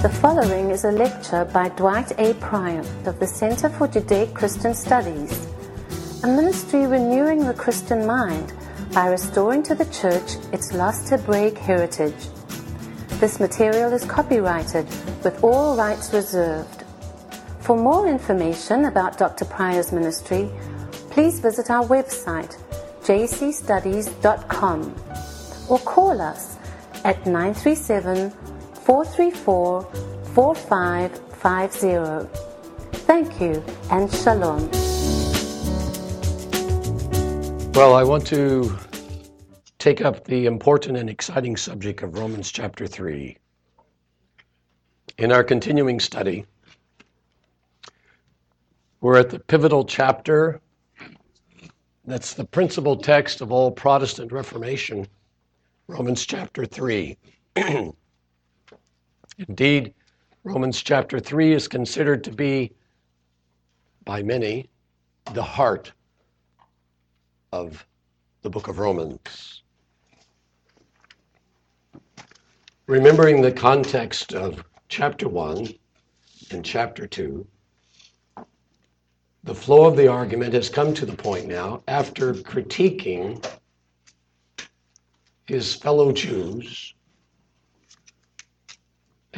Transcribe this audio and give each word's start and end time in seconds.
The 0.00 0.08
following 0.08 0.70
is 0.70 0.84
a 0.84 0.92
lecture 0.92 1.44
by 1.46 1.70
Dwight 1.70 2.12
A. 2.20 2.32
Pryor 2.34 2.84
of 3.04 3.18
the 3.18 3.26
Center 3.26 3.68
for 3.68 3.88
Judaic 3.88 4.32
Christian 4.32 4.72
Studies, 4.72 5.48
a 6.22 6.28
ministry 6.28 6.86
renewing 6.86 7.44
the 7.44 7.52
Christian 7.52 8.06
mind 8.06 8.52
by 8.94 9.08
restoring 9.08 9.64
to 9.64 9.74
the 9.74 9.86
Church 9.86 10.36
its 10.52 10.72
lost 10.72 11.08
Hebraic 11.08 11.58
heritage. 11.58 12.28
This 13.18 13.40
material 13.40 13.92
is 13.92 14.04
copyrighted 14.04 14.86
with 15.24 15.42
all 15.42 15.76
rights 15.76 16.12
reserved. 16.12 16.84
For 17.58 17.76
more 17.76 18.06
information 18.06 18.84
about 18.84 19.18
Dr. 19.18 19.46
Pryor's 19.46 19.90
ministry, 19.90 20.48
please 21.10 21.40
visit 21.40 21.70
our 21.70 21.84
website, 21.84 22.56
jcstudies.com, 23.02 24.94
or 25.68 25.78
call 25.80 26.20
us 26.20 26.56
at 27.02 27.26
937 27.26 28.32
434 28.88 29.82
4550. 30.32 32.26
Thank 33.00 33.38
you 33.38 33.62
and 33.90 34.10
shalom. 34.10 34.70
Well, 37.72 37.94
I 37.94 38.02
want 38.02 38.26
to 38.28 38.78
take 39.78 40.00
up 40.00 40.24
the 40.24 40.46
important 40.46 40.96
and 40.96 41.10
exciting 41.10 41.58
subject 41.58 42.02
of 42.02 42.16
Romans 42.16 42.50
chapter 42.50 42.86
3. 42.86 43.36
In 45.18 45.32
our 45.32 45.44
continuing 45.44 46.00
study, 46.00 46.46
we're 49.02 49.18
at 49.18 49.28
the 49.28 49.38
pivotal 49.38 49.84
chapter. 49.84 50.62
That's 52.06 52.32
the 52.32 52.46
principal 52.46 52.96
text 52.96 53.42
of 53.42 53.52
all 53.52 53.70
Protestant 53.70 54.32
Reformation, 54.32 55.06
Romans 55.88 56.24
chapter 56.24 56.64
3. 56.64 57.18
Indeed, 59.46 59.94
Romans 60.42 60.82
chapter 60.82 61.20
3 61.20 61.52
is 61.52 61.68
considered 61.68 62.24
to 62.24 62.32
be, 62.32 62.72
by 64.04 64.22
many, 64.22 64.68
the 65.32 65.42
heart 65.42 65.92
of 67.52 67.86
the 68.42 68.50
book 68.50 68.66
of 68.66 68.80
Romans. 68.80 69.62
Remembering 72.86 73.40
the 73.40 73.52
context 73.52 74.34
of 74.34 74.64
chapter 74.88 75.28
1 75.28 75.68
and 76.50 76.64
chapter 76.64 77.06
2, 77.06 77.46
the 79.44 79.54
flow 79.54 79.84
of 79.86 79.96
the 79.96 80.08
argument 80.08 80.52
has 80.52 80.68
come 80.68 80.92
to 80.94 81.06
the 81.06 81.16
point 81.16 81.46
now, 81.46 81.82
after 81.86 82.34
critiquing 82.34 83.46
his 85.46 85.74
fellow 85.74 86.10
Jews, 86.10 86.94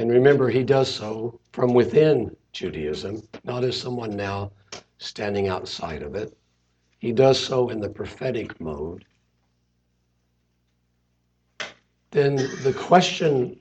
and 0.00 0.10
remember, 0.10 0.48
he 0.48 0.62
does 0.62 0.90
so 0.90 1.38
from 1.52 1.74
within 1.74 2.34
Judaism, 2.52 3.22
not 3.44 3.64
as 3.64 3.78
someone 3.78 4.16
now 4.16 4.50
standing 4.96 5.48
outside 5.48 6.02
of 6.02 6.14
it. 6.14 6.34
He 7.00 7.12
does 7.12 7.38
so 7.38 7.68
in 7.68 7.80
the 7.80 7.90
prophetic 7.90 8.58
mode. 8.62 9.04
Then 12.12 12.36
the 12.36 12.72
question 12.72 13.60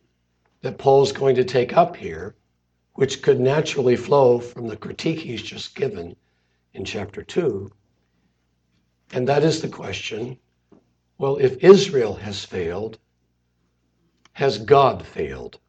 that 0.61 0.77
Paul's 0.77 1.11
going 1.11 1.35
to 1.35 1.43
take 1.43 1.75
up 1.75 1.97
here, 1.97 2.35
which 2.93 3.21
could 3.21 3.41
naturally 3.41 3.97
flow 3.97 4.39
from 4.39 4.65
the 4.65 4.77
critique 4.77 5.19
he's 5.19 5.41
just 5.41 5.75
given 5.75 6.15
in 6.73 6.85
chapter 6.85 7.21
2, 7.21 7.69
and 9.11 9.27
that 9.27 9.43
is 9.43 9.61
the 9.61 9.67
question 9.67 10.37
well, 11.17 11.35
if 11.35 11.61
Israel 11.61 12.15
has 12.15 12.45
failed, 12.45 12.97
has 14.31 14.57
God 14.57 15.05
failed? 15.05 15.59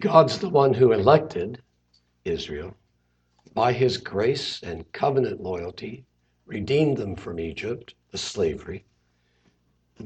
God's 0.00 0.38
the 0.38 0.48
one 0.48 0.74
who 0.74 0.92
elected 0.92 1.62
Israel 2.24 2.76
by 3.54 3.72
his 3.72 3.96
grace 3.96 4.62
and 4.62 4.90
covenant 4.92 5.40
loyalty, 5.40 6.04
redeemed 6.46 6.96
them 6.96 7.16
from 7.16 7.38
Egypt, 7.38 7.94
the 8.10 8.18
slavery, 8.18 8.84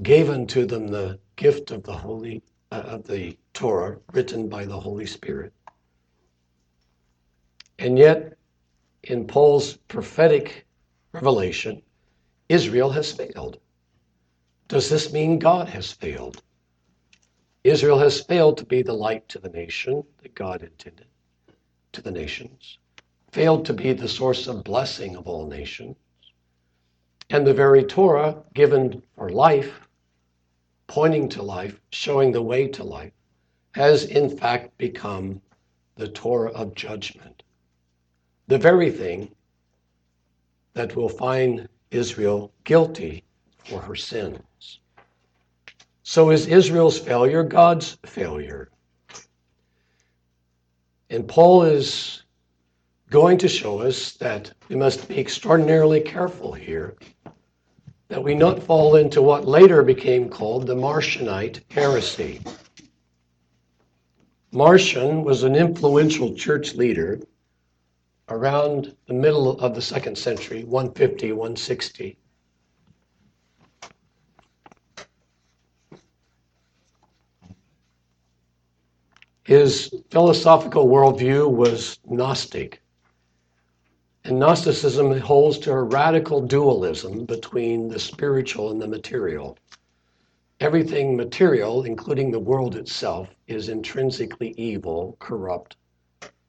gave 0.02 0.30
unto 0.30 0.66
them 0.66 0.88
the 0.88 1.18
gift 1.36 1.70
of 1.70 1.82
the 1.82 1.96
holy 1.96 2.42
uh, 2.70 2.82
of 2.86 3.04
the 3.04 3.36
Torah 3.54 3.98
written 4.12 4.48
by 4.48 4.64
the 4.64 4.78
Holy 4.78 5.06
Spirit. 5.06 5.52
And 7.78 7.98
yet, 7.98 8.36
in 9.04 9.26
Paul's 9.26 9.76
prophetic 9.88 10.66
revelation, 11.12 11.82
Israel 12.48 12.90
has 12.90 13.12
failed. 13.12 13.58
Does 14.68 14.88
this 14.88 15.12
mean 15.12 15.38
God 15.38 15.68
has 15.68 15.92
failed? 15.92 16.42
Israel 17.68 17.98
has 17.98 18.20
failed 18.20 18.58
to 18.58 18.64
be 18.64 18.82
the 18.82 18.92
light 18.92 19.28
to 19.28 19.38
the 19.40 19.48
nation 19.48 20.04
that 20.22 20.34
God 20.34 20.62
intended 20.62 21.06
to 21.92 22.00
the 22.00 22.12
nations, 22.12 22.78
failed 23.32 23.64
to 23.66 23.72
be 23.72 23.92
the 23.92 24.08
source 24.08 24.46
of 24.46 24.62
blessing 24.62 25.16
of 25.16 25.26
all 25.26 25.46
nations. 25.46 25.96
And 27.30 27.46
the 27.46 27.54
very 27.54 27.82
Torah 27.82 28.44
given 28.54 29.02
for 29.16 29.30
life, 29.30 29.80
pointing 30.86 31.28
to 31.30 31.42
life, 31.42 31.80
showing 31.90 32.30
the 32.30 32.42
way 32.42 32.68
to 32.68 32.84
life, 32.84 33.12
has 33.72 34.04
in 34.04 34.36
fact 34.36 34.78
become 34.78 35.40
the 35.96 36.08
Torah 36.08 36.52
of 36.52 36.74
judgment. 36.74 37.42
The 38.46 38.58
very 38.58 38.92
thing 38.92 39.34
that 40.74 40.94
will 40.94 41.08
find 41.08 41.68
Israel 41.90 42.52
guilty 42.62 43.24
for 43.58 43.80
her 43.80 43.96
sins. 43.96 44.38
So 46.08 46.30
is 46.30 46.46
Israel's 46.46 47.00
failure 47.00 47.42
God's 47.42 47.98
failure? 48.06 48.70
And 51.10 51.26
Paul 51.26 51.64
is 51.64 52.22
going 53.10 53.38
to 53.38 53.48
show 53.48 53.80
us 53.80 54.12
that 54.12 54.52
we 54.68 54.76
must 54.76 55.08
be 55.08 55.18
extraordinarily 55.18 56.00
careful 56.00 56.52
here 56.52 56.94
that 58.06 58.22
we 58.22 58.36
not 58.36 58.62
fall 58.62 58.94
into 58.94 59.20
what 59.20 59.48
later 59.48 59.82
became 59.82 60.28
called 60.28 60.68
the 60.68 60.76
Marcionite 60.76 61.62
heresy. 61.72 62.40
Marcion 64.52 65.24
was 65.24 65.42
an 65.42 65.56
influential 65.56 66.36
church 66.36 66.76
leader 66.76 67.18
around 68.28 68.94
the 69.08 69.14
middle 69.14 69.58
of 69.58 69.74
the 69.74 69.82
second 69.82 70.16
century, 70.16 70.62
150, 70.62 71.32
160. 71.32 72.16
His 79.46 79.94
philosophical 80.10 80.88
worldview 80.88 81.48
was 81.48 82.00
Gnostic. 82.04 82.82
And 84.24 84.40
Gnosticism 84.40 85.20
holds 85.20 85.58
to 85.58 85.70
a 85.70 85.84
radical 85.84 86.40
dualism 86.40 87.26
between 87.26 87.86
the 87.86 88.00
spiritual 88.00 88.72
and 88.72 88.82
the 88.82 88.88
material. 88.88 89.56
Everything 90.58 91.16
material, 91.16 91.84
including 91.84 92.32
the 92.32 92.40
world 92.40 92.74
itself, 92.74 93.28
is 93.46 93.68
intrinsically 93.68 94.52
evil, 94.56 95.14
corrupt, 95.20 95.76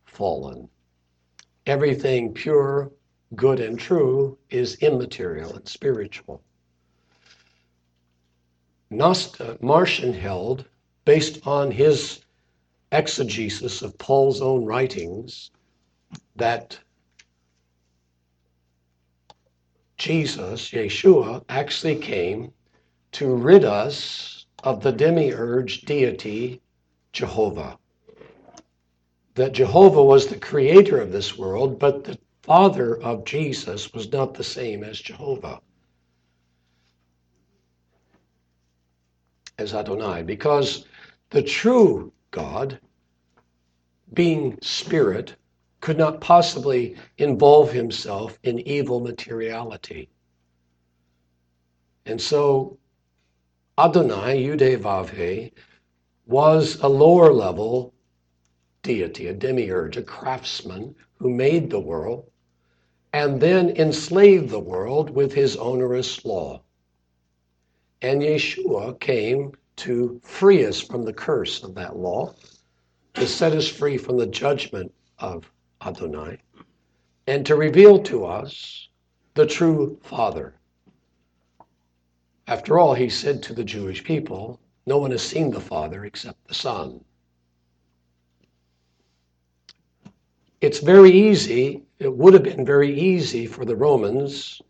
fallen. 0.06 0.68
Everything 1.68 2.34
pure, 2.34 2.92
good, 3.36 3.60
and 3.60 3.78
true 3.78 4.40
is 4.50 4.74
immaterial 4.78 5.56
and 5.56 5.68
spiritual. 5.68 6.42
Nost- 8.92 9.40
uh, 9.40 9.56
Marcion 9.62 10.14
held, 10.14 10.66
based 11.06 11.46
on 11.46 11.70
his 11.70 12.22
exegesis 12.92 13.82
of 13.82 13.98
Paul's 13.98 14.42
own 14.42 14.66
writings 14.66 15.52
that 16.36 16.80
Jesus, 19.98 20.70
Yeshua, 20.72 21.44
actually 21.50 21.96
came 21.96 22.52
to 23.14 23.36
rid 23.36 23.66
us 23.66 24.46
of 24.64 24.82
the 24.82 24.92
demiurge 24.92 25.82
deity 25.82 26.62
Jehovah. 27.14 27.78
That 29.36 29.54
Jehovah 29.54 30.04
was 30.04 30.28
the 30.28 30.38
creator 30.38 31.02
of 31.02 31.12
this 31.12 31.38
world, 31.38 31.80
but 31.80 32.04
the 32.04 32.18
father 32.44 33.02
of 33.02 33.26
Jesus 33.26 33.94
was 33.94 34.12
not 34.12 34.34
the 34.34 34.44
same 34.44 34.84
as 34.84 35.00
Jehovah, 35.00 35.60
as 39.58 39.74
Adonai, 39.74 40.24
because 40.24 40.86
the 41.30 41.44
true 41.44 42.12
God, 42.32 42.80
being 44.14 44.58
spirit, 44.62 45.36
could 45.82 45.98
not 45.98 46.22
possibly 46.22 46.96
involve 47.18 47.72
himself 47.72 48.38
in 48.44 48.60
evil 48.68 49.00
materiality. 49.00 50.10
And 52.06 52.22
so 52.22 52.78
Adonai, 53.78 54.44
Yudevavhe, 54.44 55.52
was 56.26 56.80
a 56.82 56.88
lower 56.88 57.32
level 57.32 57.94
deity, 58.82 59.28
a 59.28 59.34
demiurge, 59.34 59.98
a 59.98 60.02
craftsman 60.02 60.96
who 61.16 61.30
made 61.30 61.70
the 61.70 61.80
world 61.80 62.30
and 63.14 63.40
then 63.40 63.70
enslaved 63.72 64.50
the 64.50 64.60
world 64.60 65.10
with 65.10 65.34
his 65.34 65.56
onerous 65.58 66.24
law. 66.26 66.62
And 68.02 68.22
Yeshua 68.22 69.00
came 69.00 69.54
to 69.78 70.20
free 70.24 70.66
us 70.66 70.82
from 70.82 71.04
the 71.04 71.14
curse 71.14 71.64
of 71.64 71.76
that 71.76 71.96
law, 71.96 72.34
to 73.14 73.26
set 73.26 73.54
us 73.54 73.68
free 73.68 73.98
from 73.98 74.18
the 74.18 74.28
judgment 74.28 74.92
of 75.20 75.50
Adonai, 75.82 76.38
and 77.28 77.46
to 77.46 77.56
reveal 77.56 78.02
to 78.04 78.26
us 78.26 78.90
the 79.36 79.46
true 79.46 80.00
Father. 80.04 80.56
After 82.48 82.80
all, 82.80 82.94
he 82.94 83.10
said 83.10 83.44
to 83.44 83.54
the 83.54 83.64
Jewish 83.64 84.04
people, 84.04 84.60
No 84.86 84.98
one 84.98 85.12
has 85.12 85.22
seen 85.22 85.52
the 85.52 85.60
Father 85.60 86.06
except 86.06 86.48
the 86.48 86.54
Son. 86.54 87.04
It's 90.60 90.80
very 90.80 91.12
easy, 91.12 91.84
it 92.00 92.12
would 92.12 92.34
have 92.34 92.44
been 92.44 92.66
very 92.66 93.00
easy 93.00 93.46
for 93.46 93.64
the 93.64 93.76
Romans, 93.76 94.62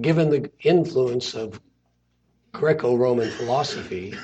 given 0.00 0.30
the 0.30 0.50
influence 0.60 1.34
of 1.34 1.60
Greco 2.56 2.96
Roman 2.96 3.30
philosophy, 3.30 4.14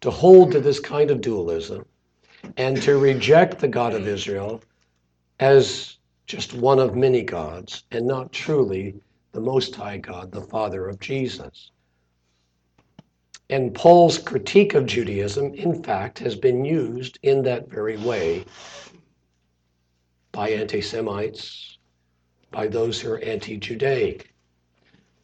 to 0.00 0.12
hold 0.12 0.52
to 0.52 0.60
this 0.60 0.78
kind 0.78 1.10
of 1.10 1.20
dualism 1.20 1.84
and 2.56 2.80
to 2.82 2.96
reject 2.98 3.58
the 3.58 3.66
God 3.66 3.94
of 3.94 4.06
Israel 4.06 4.62
as 5.40 5.96
just 6.26 6.54
one 6.54 6.78
of 6.78 6.94
many 6.94 7.22
gods 7.22 7.82
and 7.90 8.06
not 8.06 8.32
truly 8.32 8.94
the 9.32 9.40
Most 9.40 9.74
High 9.74 9.96
God, 9.96 10.30
the 10.30 10.40
Father 10.40 10.88
of 10.88 11.00
Jesus. 11.00 11.72
And 13.48 13.74
Paul's 13.74 14.18
critique 14.18 14.74
of 14.74 14.86
Judaism, 14.86 15.52
in 15.54 15.82
fact, 15.82 16.20
has 16.20 16.36
been 16.36 16.64
used 16.64 17.18
in 17.24 17.42
that 17.42 17.68
very 17.68 17.96
way 17.96 18.44
by 20.30 20.50
anti 20.50 20.80
Semites, 20.80 21.78
by 22.52 22.68
those 22.68 23.00
who 23.00 23.10
are 23.10 23.18
anti 23.18 23.56
Judaic. 23.56 24.32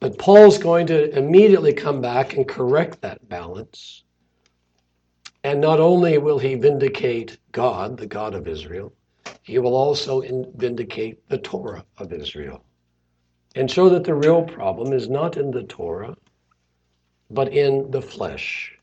But 0.00 0.18
Paul's 0.18 0.58
going 0.58 0.86
to 0.88 1.16
immediately 1.16 1.72
come 1.72 2.00
back 2.00 2.34
and 2.34 2.46
correct 2.46 3.00
that 3.00 3.28
balance. 3.28 4.04
And 5.42 5.60
not 5.60 5.80
only 5.80 6.18
will 6.18 6.38
he 6.38 6.54
vindicate 6.56 7.38
God, 7.52 7.96
the 7.96 8.06
God 8.06 8.34
of 8.34 8.48
Israel, 8.48 8.92
he 9.42 9.58
will 9.58 9.74
also 9.74 10.22
vindicate 10.56 11.28
the 11.28 11.38
Torah 11.38 11.84
of 11.98 12.12
Israel 12.12 12.64
and 13.54 13.70
show 13.70 13.88
that 13.88 14.04
the 14.04 14.14
real 14.14 14.42
problem 14.42 14.92
is 14.92 15.08
not 15.08 15.36
in 15.38 15.50
the 15.50 15.62
Torah, 15.62 16.14
but 17.30 17.52
in 17.52 17.90
the 17.90 18.02
flesh 18.02 18.78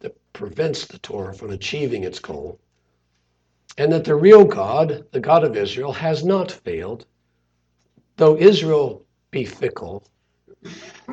that 0.00 0.14
prevents 0.34 0.86
the 0.86 0.98
Torah 0.98 1.32
from 1.32 1.50
achieving 1.50 2.04
its 2.04 2.18
goal 2.18 2.60
and 3.78 3.92
that 3.92 4.04
the 4.04 4.14
real 4.14 4.44
God, 4.44 5.04
the 5.12 5.20
God 5.20 5.44
of 5.44 5.56
Israel, 5.56 5.92
has 5.92 6.24
not 6.24 6.50
failed. 6.50 7.06
Though 8.16 8.36
Israel 8.36 9.05
be 9.30 9.44
fickle, 9.44 10.04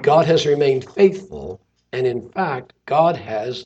God 0.02 0.26
has 0.26 0.46
remained 0.46 0.90
faithful, 0.92 1.62
and 1.92 2.08
in 2.08 2.30
fact, 2.30 2.74
God 2.86 3.16
has 3.16 3.66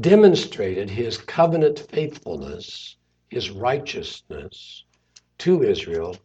demonstrated 0.00 0.90
his 0.90 1.18
covenant 1.18 1.78
faithfulness, 1.90 2.96
his 3.28 3.50
righteousness 3.50 4.84
to 5.38 5.62
Israel 5.62 6.16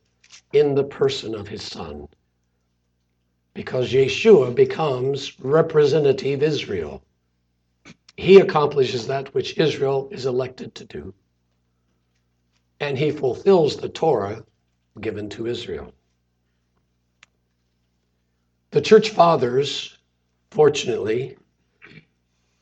in 0.54 0.76
the 0.76 0.84
person 0.84 1.36
of 1.36 1.48
his 1.48 1.64
Son. 1.64 2.08
Because 3.54 3.92
Yeshua 3.92 4.56
becomes 4.56 5.40
representative 5.40 6.44
Israel. 6.44 7.04
He 8.18 8.40
accomplishes 8.40 9.08
that 9.08 9.34
which 9.34 9.58
Israel 9.58 10.10
is 10.12 10.26
elected 10.26 10.76
to 10.76 10.86
do 10.86 11.14
and 12.80 12.98
he 12.98 13.12
fulfills 13.12 13.78
the 13.78 13.90
Torah 13.90 14.44
given 15.02 15.30
to 15.30 15.48
Israel. 15.48 15.92
The 18.72 18.82
church 18.82 19.10
fathers, 19.10 19.98
fortunately, 20.52 21.38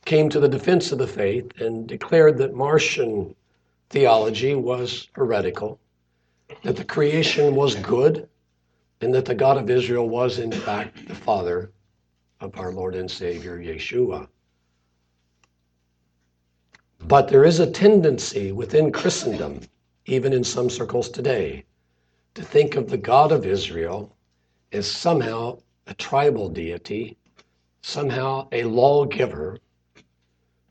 came 0.04 0.30
to 0.30 0.40
the 0.40 0.48
defense 0.48 0.90
of 0.90 0.98
the 0.98 1.06
faith 1.06 1.60
and 1.60 1.86
declared 1.86 2.38
that 2.38 2.54
Marcion 2.54 3.34
theology 3.90 4.54
was 4.54 5.08
heretical, 5.12 5.78
that 6.62 6.76
the 6.76 6.84
creation 6.84 7.54
was 7.54 7.74
good, 7.74 8.28
and 9.00 9.14
that 9.14 9.26
the 9.26 9.34
God 9.34 9.58
of 9.58 9.68
Israel 9.70 10.08
was, 10.08 10.38
in 10.38 10.50
fact, 10.50 11.06
the 11.06 11.14
Father 11.14 11.72
of 12.40 12.58
our 12.58 12.72
Lord 12.72 12.94
and 12.94 13.10
Savior, 13.10 13.58
Yeshua. 13.58 14.28
But 17.00 17.28
there 17.28 17.44
is 17.44 17.60
a 17.60 17.70
tendency 17.70 18.50
within 18.52 18.92
Christendom 18.92 19.60
even 20.08 20.32
in 20.32 20.42
some 20.42 20.70
circles 20.70 21.10
today, 21.10 21.64
to 22.34 22.42
think 22.42 22.76
of 22.76 22.88
the 22.88 22.96
God 22.96 23.30
of 23.30 23.44
Israel 23.44 24.16
as 24.72 24.90
somehow 24.90 25.58
a 25.88 25.94
tribal 25.94 26.48
deity, 26.48 27.16
somehow 27.82 28.46
a 28.52 28.62
lawgiver, 28.62 29.58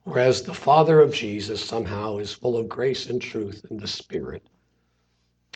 whereas 0.03 0.43
the 0.43 0.53
Father 0.53 1.01
of 1.01 1.13
Jesus 1.13 1.63
somehow 1.63 2.17
is 2.17 2.31
full 2.31 2.55
of 2.57 2.69
grace 2.69 3.07
and 3.09 3.21
truth 3.21 3.65
and 3.69 3.79
the 3.79 3.87
Spirit, 3.87 4.43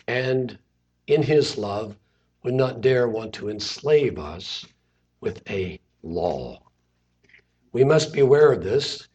and 0.08 0.58
in 1.06 1.22
his 1.22 1.56
love 1.56 1.96
would 2.42 2.54
not 2.54 2.80
dare 2.80 3.08
want 3.08 3.32
to 3.32 3.48
enslave 3.48 4.18
us 4.18 4.66
with 5.20 5.42
a 5.48 5.80
law. 6.02 6.60
We 7.72 7.84
must 7.84 8.12
be 8.12 8.20
aware 8.20 8.52
of 8.52 8.62
this. 8.62 9.08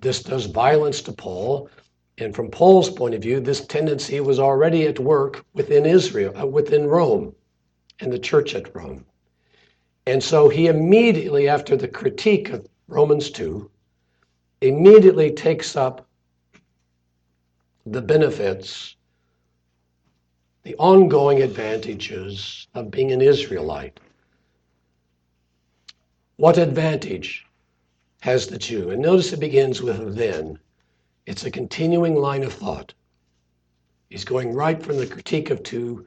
This 0.00 0.22
does 0.22 0.46
violence 0.46 1.00
to 1.02 1.12
Paul 1.12 1.68
and 2.18 2.34
from 2.34 2.50
Paul's 2.50 2.88
point 2.88 3.14
of 3.14 3.20
view, 3.22 3.40
this 3.40 3.66
tendency 3.66 4.20
was 4.20 4.38
already 4.38 4.86
at 4.86 4.98
work 4.98 5.44
within 5.52 5.84
Israel, 5.84 6.32
uh, 6.40 6.46
within 6.46 6.86
Rome, 6.86 7.34
and 8.00 8.12
the 8.12 8.18
church 8.18 8.54
at 8.54 8.74
Rome. 8.74 9.04
And 10.06 10.22
so 10.22 10.48
he 10.48 10.68
immediately, 10.68 11.48
after 11.48 11.76
the 11.76 11.88
critique 11.88 12.50
of 12.50 12.66
Romans 12.88 13.30
2, 13.30 13.70
immediately 14.60 15.32
takes 15.32 15.76
up 15.76 16.06
the 17.84 18.02
benefits, 18.02 18.96
the 20.62 20.76
ongoing 20.76 21.42
advantages 21.42 22.66
of 22.74 22.90
being 22.90 23.12
an 23.12 23.20
Israelite. 23.20 23.98
What 26.36 26.58
advantage 26.58 27.46
has 28.20 28.46
the 28.46 28.58
Jew? 28.58 28.90
And 28.90 29.02
notice 29.02 29.32
it 29.32 29.40
begins 29.40 29.82
with 29.82 30.16
then. 30.16 30.58
It's 31.26 31.44
a 31.44 31.50
continuing 31.50 32.14
line 32.14 32.42
of 32.44 32.52
thought. 32.52 32.94
He's 34.10 34.24
going 34.24 34.54
right 34.54 34.80
from 34.80 34.98
the 34.98 35.06
critique 35.06 35.50
of 35.50 35.62
two 35.62 36.06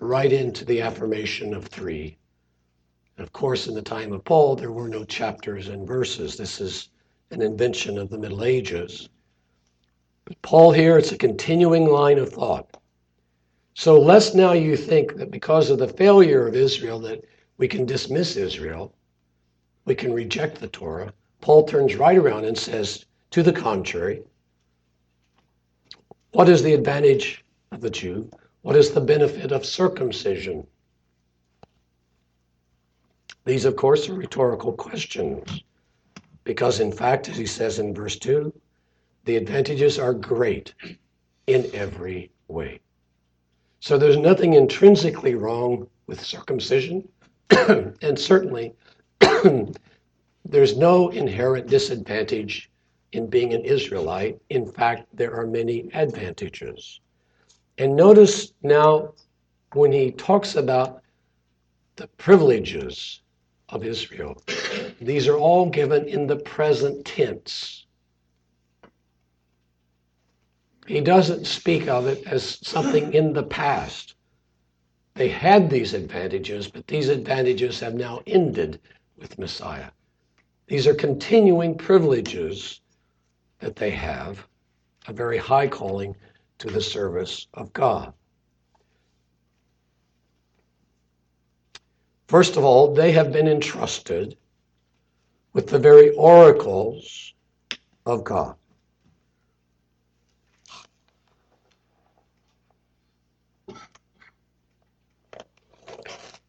right 0.00 0.32
into 0.32 0.64
the 0.64 0.80
affirmation 0.80 1.54
of 1.54 1.66
three. 1.66 2.16
And 3.16 3.26
of 3.26 3.32
course, 3.32 3.66
in 3.66 3.74
the 3.74 3.82
time 3.82 4.12
of 4.12 4.24
Paul, 4.24 4.56
there 4.56 4.72
were 4.72 4.88
no 4.88 5.04
chapters 5.04 5.68
and 5.68 5.86
verses. 5.86 6.36
This 6.36 6.60
is 6.60 6.88
an 7.30 7.42
invention 7.42 7.98
of 7.98 8.08
the 8.08 8.18
Middle 8.18 8.44
Ages. 8.44 9.08
But 10.24 10.40
Paul 10.42 10.72
here, 10.72 10.96
it's 10.96 11.12
a 11.12 11.18
continuing 11.18 11.86
line 11.86 12.18
of 12.18 12.32
thought. 12.32 12.76
So, 13.74 14.00
lest 14.00 14.34
now 14.34 14.52
you 14.52 14.76
think 14.76 15.16
that 15.16 15.30
because 15.30 15.70
of 15.70 15.78
the 15.78 15.88
failure 15.88 16.46
of 16.46 16.54
Israel 16.54 16.98
that 17.00 17.24
we 17.58 17.68
can 17.68 17.86
dismiss 17.86 18.36
Israel, 18.36 18.94
we 19.84 19.94
can 19.94 20.12
reject 20.12 20.60
the 20.60 20.68
Torah. 20.68 21.12
Paul 21.40 21.64
turns 21.64 21.96
right 21.96 22.16
around 22.16 22.44
and 22.44 22.56
says, 22.56 23.04
to 23.30 23.42
the 23.42 23.52
contrary, 23.52 24.22
what 26.32 26.48
is 26.48 26.62
the 26.62 26.74
advantage 26.74 27.44
of 27.70 27.80
the 27.80 27.90
Jew? 27.90 28.30
What 28.62 28.76
is 28.76 28.90
the 28.90 29.00
benefit 29.00 29.52
of 29.52 29.64
circumcision? 29.64 30.66
These, 33.44 33.64
of 33.64 33.76
course, 33.76 34.08
are 34.08 34.14
rhetorical 34.14 34.72
questions 34.72 35.62
because, 36.44 36.80
in 36.80 36.92
fact, 36.92 37.28
as 37.28 37.36
he 37.36 37.46
says 37.46 37.78
in 37.78 37.94
verse 37.94 38.18
2, 38.18 38.52
the 39.24 39.36
advantages 39.36 39.98
are 39.98 40.12
great 40.12 40.74
in 41.46 41.70
every 41.72 42.30
way. 42.48 42.80
So 43.80 43.96
there's 43.96 44.18
nothing 44.18 44.54
intrinsically 44.54 45.34
wrong 45.34 45.88
with 46.06 46.24
circumcision, 46.24 47.08
and 47.50 48.18
certainly 48.18 48.74
there's 50.44 50.76
no 50.76 51.08
inherent 51.08 51.66
disadvantage 51.66 52.70
in 53.12 53.26
being 53.26 53.54
an 53.54 53.64
Israelite. 53.64 54.38
In 54.50 54.70
fact, 54.70 55.08
there 55.14 55.34
are 55.34 55.46
many 55.46 55.88
advantages. 55.94 57.00
And 57.80 57.96
notice 57.96 58.52
now 58.62 59.14
when 59.72 59.90
he 59.90 60.10
talks 60.10 60.54
about 60.54 61.02
the 61.96 62.08
privileges 62.18 63.22
of 63.70 63.86
Israel, 63.86 64.42
these 65.00 65.26
are 65.26 65.38
all 65.38 65.64
given 65.70 66.06
in 66.06 66.26
the 66.26 66.36
present 66.36 67.06
tense. 67.06 67.86
He 70.86 71.00
doesn't 71.00 71.46
speak 71.46 71.88
of 71.88 72.06
it 72.06 72.26
as 72.26 72.58
something 72.62 73.14
in 73.14 73.32
the 73.32 73.44
past. 73.44 74.14
They 75.14 75.30
had 75.30 75.70
these 75.70 75.94
advantages, 75.94 76.68
but 76.68 76.86
these 76.86 77.08
advantages 77.08 77.80
have 77.80 77.94
now 77.94 78.20
ended 78.26 78.78
with 79.16 79.38
Messiah. 79.38 79.90
These 80.66 80.86
are 80.86 80.94
continuing 80.94 81.78
privileges 81.78 82.82
that 83.60 83.76
they 83.76 83.90
have, 83.90 84.46
a 85.08 85.14
very 85.14 85.38
high 85.38 85.66
calling 85.66 86.14
to 86.60 86.68
the 86.68 86.80
service 86.80 87.46
of 87.54 87.72
God. 87.72 88.12
First 92.28 92.56
of 92.56 92.64
all, 92.64 92.94
they 92.94 93.10
have 93.12 93.32
been 93.32 93.48
entrusted 93.48 94.36
with 95.52 95.66
the 95.66 95.78
very 95.78 96.10
oracles 96.10 97.34
of 98.06 98.22
God. 98.22 98.54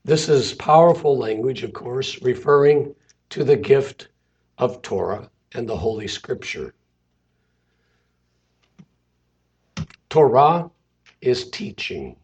This 0.03 0.30
is 0.30 0.53
powerful 0.53 1.18
language, 1.18 1.63
of 1.63 1.74
course, 1.74 2.22
referring 2.22 2.94
to 3.30 3.44
the 3.44 3.56
gift 3.56 4.10
of 4.58 4.82
Torah 4.82 5.30
and 5.53 5.68
the 5.68 5.77
Holy 5.77 6.08
Scripture. 6.08 6.74
Torah 10.12 10.70
is 11.22 11.50
teaching. 11.51 12.18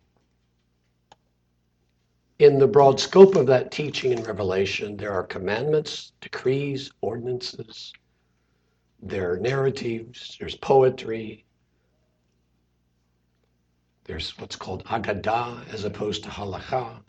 In 2.37 2.59
the 2.59 2.67
broad 2.67 2.99
scope 2.99 3.35
of 3.35 3.47
that 3.47 3.71
teaching 3.71 4.11
and 4.11 4.27
revelation, 4.27 4.97
there 4.97 5.13
are 5.13 5.23
commandments, 5.23 6.11
decrees, 6.19 6.91
ordinances, 6.99 7.93
there 9.01 9.31
are 9.31 9.37
narratives, 9.37 10.35
there's 10.37 10.55
poetry, 10.55 11.45
there's 14.03 14.37
what's 14.37 14.57
called 14.57 14.83
agadah 14.83 15.73
as 15.73 15.85
opposed 15.85 16.25
to 16.25 16.29
halakha. 16.29 16.99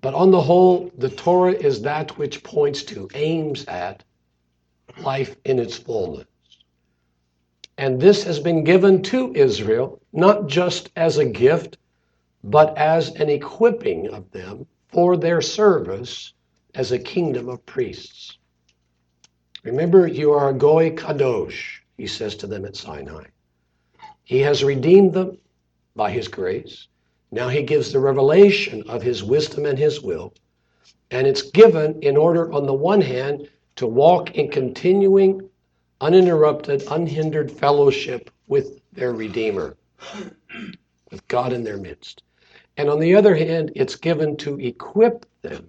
But 0.00 0.14
on 0.14 0.30
the 0.30 0.40
whole, 0.40 0.90
the 0.96 1.10
Torah 1.10 1.52
is 1.52 1.82
that 1.82 2.16
which 2.16 2.42
points 2.42 2.82
to, 2.84 3.10
aims 3.12 3.66
at 3.66 4.04
life 5.02 5.36
in 5.44 5.58
its 5.58 5.76
fullness. 5.76 6.29
And 7.80 7.98
this 7.98 8.24
has 8.24 8.38
been 8.38 8.62
given 8.62 9.02
to 9.04 9.34
Israel, 9.34 10.02
not 10.12 10.48
just 10.48 10.90
as 10.96 11.16
a 11.16 11.24
gift, 11.24 11.78
but 12.44 12.76
as 12.76 13.08
an 13.14 13.30
equipping 13.30 14.08
of 14.08 14.30
them 14.32 14.66
for 14.88 15.16
their 15.16 15.40
service 15.40 16.34
as 16.74 16.92
a 16.92 16.98
kingdom 16.98 17.48
of 17.48 17.64
priests. 17.64 18.36
Remember, 19.64 20.06
you 20.06 20.30
are 20.30 20.50
a 20.50 20.52
Goy 20.52 20.90
Kadosh, 20.90 21.80
he 21.96 22.06
says 22.06 22.36
to 22.36 22.46
them 22.46 22.66
at 22.66 22.76
Sinai. 22.76 23.24
He 24.24 24.40
has 24.40 24.62
redeemed 24.62 25.14
them 25.14 25.38
by 25.96 26.10
his 26.10 26.28
grace. 26.28 26.86
Now 27.30 27.48
he 27.48 27.62
gives 27.62 27.92
the 27.92 27.98
revelation 27.98 28.84
of 28.90 29.00
his 29.00 29.24
wisdom 29.24 29.64
and 29.64 29.78
his 29.78 30.02
will. 30.02 30.34
And 31.10 31.26
it's 31.26 31.50
given 31.50 32.02
in 32.02 32.18
order, 32.18 32.52
on 32.52 32.66
the 32.66 32.74
one 32.74 33.00
hand, 33.00 33.48
to 33.76 33.86
walk 33.86 34.34
in 34.34 34.50
continuing, 34.50 35.48
uninterrupted, 36.00 36.82
unhindered 36.90 37.50
fellowship 37.50 38.30
with 38.46 38.80
their 38.92 39.12
Redeemer, 39.12 39.76
with 41.10 41.26
God 41.28 41.52
in 41.52 41.64
their 41.64 41.76
midst. 41.76 42.22
And 42.76 42.88
on 42.88 43.00
the 43.00 43.14
other 43.14 43.34
hand, 43.34 43.72
it's 43.76 43.96
given 43.96 44.36
to 44.38 44.58
equip 44.58 45.26
them 45.42 45.68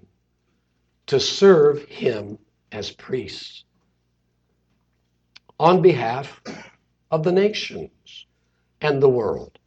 to 1.08 1.20
serve 1.20 1.84
him 1.86 2.38
as 2.72 2.92
priests 2.92 3.66
on 5.60 5.82
behalf 5.82 6.42
of 7.12 7.24
the 7.24 7.32
nations 7.32 8.26
and 8.82 9.02
the 9.02 9.10
world. 9.10 9.60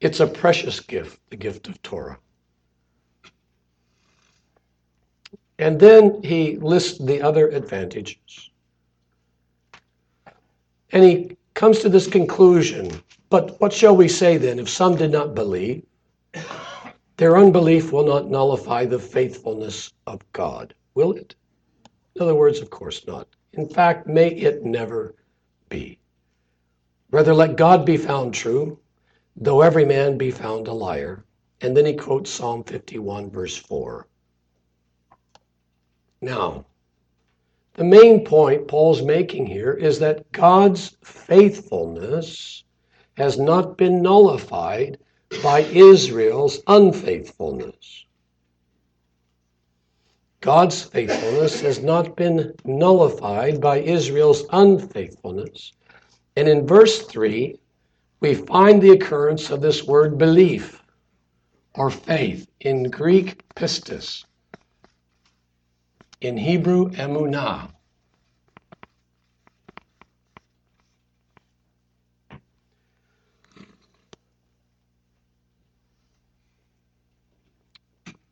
It's 0.00 0.20
a 0.20 0.26
precious 0.26 0.80
gift, 0.80 1.20
the 1.30 1.36
gift 1.36 1.68
of 1.68 1.80
Torah. 1.82 2.18
And 5.58 5.78
then 5.78 6.22
he 6.22 6.56
lists 6.56 6.98
the 6.98 7.20
other 7.20 7.48
advantages. 7.48 8.49
And 10.92 11.04
he 11.04 11.36
comes 11.54 11.80
to 11.80 11.88
this 11.88 12.06
conclusion 12.06 13.02
but 13.30 13.60
what 13.60 13.72
shall 13.72 13.96
we 13.96 14.08
say 14.08 14.36
then? 14.38 14.58
If 14.58 14.68
some 14.68 14.96
did 14.96 15.12
not 15.12 15.36
believe, 15.36 15.84
their 17.16 17.38
unbelief 17.38 17.92
will 17.92 18.04
not 18.04 18.28
nullify 18.28 18.86
the 18.86 18.98
faithfulness 18.98 19.92
of 20.08 20.20
God, 20.32 20.74
will 20.94 21.12
it? 21.12 21.36
In 22.16 22.22
other 22.22 22.34
words, 22.34 22.60
of 22.60 22.70
course 22.70 23.06
not. 23.06 23.28
In 23.52 23.68
fact, 23.68 24.08
may 24.08 24.30
it 24.30 24.64
never 24.64 25.14
be. 25.68 26.00
Rather, 27.12 27.32
let 27.32 27.56
God 27.56 27.86
be 27.86 27.96
found 27.96 28.34
true 28.34 28.78
though 29.36 29.62
every 29.62 29.84
man 29.84 30.18
be 30.18 30.30
found 30.30 30.66
a 30.66 30.72
liar. 30.72 31.24
And 31.60 31.76
then 31.76 31.86
he 31.86 31.94
quotes 31.94 32.30
Psalm 32.30 32.64
51, 32.64 33.30
verse 33.30 33.56
4. 33.56 34.06
Now, 36.20 36.66
the 37.80 37.84
main 37.86 38.26
point 38.26 38.68
Paul's 38.68 39.00
making 39.00 39.46
here 39.46 39.72
is 39.72 40.00
that 40.00 40.30
God's 40.32 40.98
faithfulness 41.02 42.62
has 43.16 43.38
not 43.38 43.78
been 43.78 44.02
nullified 44.02 44.98
by 45.42 45.60
Israel's 45.60 46.60
unfaithfulness. 46.66 48.04
God's 50.42 50.82
faithfulness 50.82 51.62
has 51.62 51.82
not 51.82 52.16
been 52.16 52.52
nullified 52.66 53.62
by 53.62 53.78
Israel's 53.78 54.44
unfaithfulness. 54.52 55.72
And 56.36 56.46
in 56.46 56.66
verse 56.66 57.06
3, 57.06 57.58
we 58.20 58.34
find 58.34 58.82
the 58.82 58.90
occurrence 58.90 59.48
of 59.48 59.62
this 59.62 59.84
word 59.84 60.18
belief 60.18 60.82
or 61.74 61.88
faith 61.88 62.46
in 62.60 62.90
Greek 62.90 63.42
pistis, 63.54 64.26
in 66.20 66.36
Hebrew 66.36 66.90
emunah. 66.90 67.70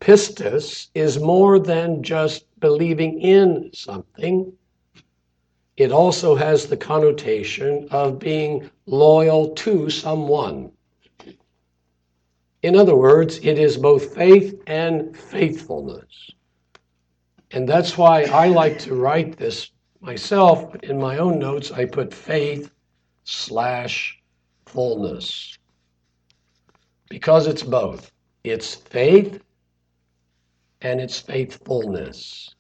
Pistis 0.01 0.89
is 0.95 1.19
more 1.19 1.59
than 1.59 2.03
just 2.03 2.47
believing 2.61 3.21
in 3.21 3.71
something 3.75 4.53
it 5.79 5.93
also 5.93 6.35
has 6.35 6.67
the 6.67 6.77
connotation 6.77 7.87
of 7.93 8.19
being 8.19 8.69
loyal 8.87 9.51
to 9.55 9.89
someone. 9.89 10.73
In 12.65 12.75
other 12.75 12.97
words, 12.97 13.39
it 13.45 13.61
is 13.61 13.77
both 13.77 14.13
faith 14.13 14.61
and 14.67 15.17
faithfulness. 15.17 16.33
And 17.53 17.69
that's 17.69 17.97
why 17.97 18.25
I 18.25 18.49
like 18.49 18.79
to 18.81 18.95
write 18.95 19.37
this 19.37 19.71
myself. 20.01 20.75
In 20.83 20.99
my 20.99 21.19
own 21.19 21.39
notes, 21.39 21.73
I 21.73 21.85
put 21.85 22.13
faith 22.13 22.71
slash 23.25 24.21
fullness. 24.67 25.57
Because 27.09 27.47
it's 27.47 27.63
both. 27.63 28.13
It's 28.45 28.75
faith 28.75 29.43
and 30.83 31.01
it's 31.01 31.19
faithfulness. 31.19 32.55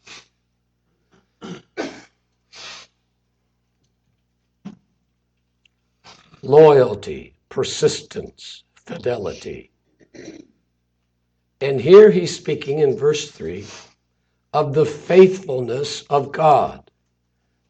loyalty, 6.43 7.35
persistence, 7.49 8.65
fidelity. 8.75 9.71
And 11.61 11.81
here 11.81 12.11
he's 12.11 12.35
speaking 12.35 12.79
in 12.81 12.97
verse 12.97 13.31
3 13.31 13.67
of 14.53 14.75
the 14.75 14.87
faithfulness 14.87 16.03
of 16.03 16.33
God. 16.33 16.91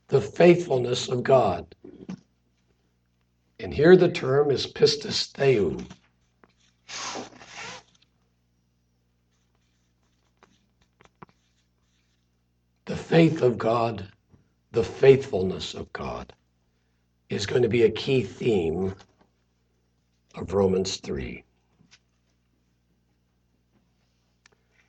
The 0.08 0.20
faithfulness 0.20 1.08
of 1.08 1.23
God. 1.23 1.75
And 3.61 3.75
here 3.75 3.97
the 3.97 4.11
term 4.11 4.50
is 4.50 4.66
pistis 4.66 5.32
theou. 5.32 5.85
The 12.85 12.97
faith 12.97 13.42
of 13.42 13.58
God, 13.58 14.08
the 14.73 14.85
faithfulness 14.85 15.75
of 15.75 15.92
God 15.92 16.32
is 17.28 17.44
going 17.44 17.62
to 17.62 17.68
be 17.68 17.82
a 17.82 17.90
key 17.90 18.23
theme 18.23 18.94
of 20.35 20.54
Romans 20.54 20.97
3. 20.97 21.44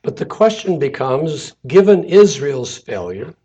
But 0.09 0.17
the 0.17 0.25
question 0.25 0.79
becomes 0.79 1.53
given 1.67 2.03
Israel's 2.03 2.75
failure, 2.75 3.35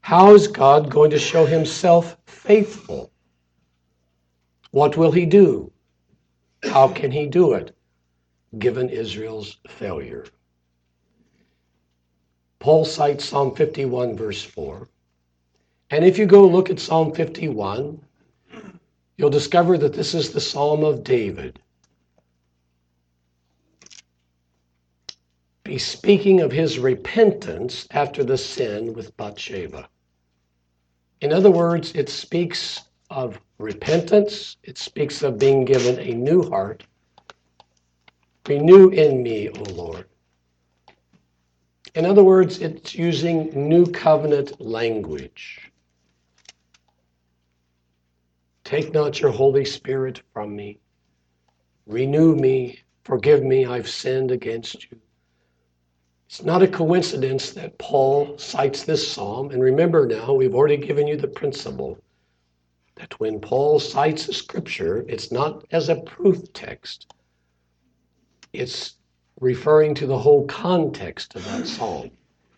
how 0.00 0.34
is 0.34 0.48
God 0.48 0.88
going 0.90 1.10
to 1.10 1.18
show 1.18 1.44
himself 1.44 2.16
faithful? 2.24 3.12
What 4.70 4.96
will 4.96 5.12
he 5.12 5.26
do? 5.26 5.70
How 6.62 6.88
can 6.88 7.10
he 7.10 7.26
do 7.26 7.52
it 7.52 7.76
given 8.58 8.88
Israel's 8.88 9.58
failure? 9.68 10.24
Paul 12.58 12.86
cites 12.86 13.26
Psalm 13.26 13.54
51, 13.54 14.16
verse 14.16 14.42
4. 14.42 14.88
And 15.90 16.02
if 16.02 16.16
you 16.16 16.24
go 16.24 16.48
look 16.48 16.70
at 16.70 16.80
Psalm 16.80 17.12
51, 17.12 18.00
you'll 19.18 19.28
discover 19.28 19.76
that 19.76 19.92
this 19.92 20.14
is 20.14 20.32
the 20.32 20.40
Psalm 20.40 20.82
of 20.82 21.04
David. 21.04 21.60
Be 25.68 25.76
speaking 25.76 26.40
of 26.40 26.50
his 26.50 26.78
repentance 26.78 27.86
after 27.90 28.24
the 28.24 28.38
sin 28.38 28.94
with 28.94 29.14
Bathsheba. 29.18 29.86
In 31.20 31.30
other 31.30 31.50
words, 31.50 31.92
it 31.94 32.08
speaks 32.08 32.84
of 33.10 33.38
repentance, 33.58 34.56
it 34.62 34.78
speaks 34.78 35.22
of 35.22 35.38
being 35.38 35.66
given 35.66 35.98
a 35.98 36.14
new 36.14 36.48
heart. 36.48 36.84
Renew 38.48 38.88
in 38.88 39.22
me, 39.22 39.50
O 39.50 39.62
Lord. 39.74 40.06
In 41.94 42.06
other 42.06 42.24
words, 42.24 42.62
it's 42.62 42.94
using 42.94 43.68
new 43.68 43.84
covenant 43.84 44.58
language. 44.62 45.70
Take 48.64 48.94
not 48.94 49.20
your 49.20 49.32
Holy 49.32 49.66
Spirit 49.66 50.22
from 50.32 50.56
me. 50.56 50.80
Renew 51.86 52.34
me. 52.34 52.80
Forgive 53.04 53.42
me. 53.42 53.66
I've 53.66 53.90
sinned 53.90 54.30
against 54.30 54.90
you. 54.90 54.98
It's 56.28 56.44
not 56.44 56.62
a 56.62 56.68
coincidence 56.68 57.52
that 57.52 57.78
Paul 57.78 58.36
cites 58.36 58.84
this 58.84 59.10
psalm. 59.10 59.50
And 59.50 59.62
remember 59.62 60.06
now, 60.06 60.34
we've 60.34 60.54
already 60.54 60.76
given 60.76 61.06
you 61.06 61.16
the 61.16 61.26
principle 61.26 61.98
that 62.96 63.18
when 63.18 63.40
Paul 63.40 63.80
cites 63.80 64.28
a 64.28 64.34
scripture, 64.34 65.06
it's 65.08 65.32
not 65.32 65.64
as 65.70 65.88
a 65.88 65.96
proof 66.02 66.52
text, 66.52 67.14
it's 68.52 68.96
referring 69.40 69.94
to 69.94 70.06
the 70.06 70.18
whole 70.18 70.46
context 70.46 71.34
of 71.34 71.44
that 71.46 71.66
psalm 71.66 72.10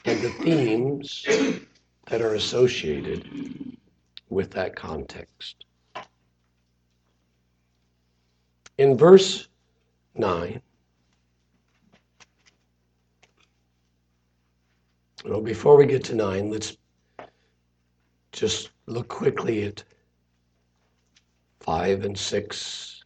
and 0.05 0.21
the 0.21 0.31
themes 0.31 1.25
that 2.07 2.23
are 2.23 2.35
associated 2.35 3.77
with 4.31 4.51
that 4.51 4.75
context. 4.75 5.65
In 8.79 8.97
verse 8.97 9.47
9, 10.17 10.61
well, 15.25 15.41
before 15.41 15.77
we 15.77 15.87
get 15.87 16.05
to 16.05 16.15
9, 16.15 16.51
let's 16.51 16.77
just 18.33 18.71
look 18.87 19.09
quickly 19.09 19.65
at 19.65 19.83
5 21.61 22.05
and 22.05 22.19
6. 22.19 23.05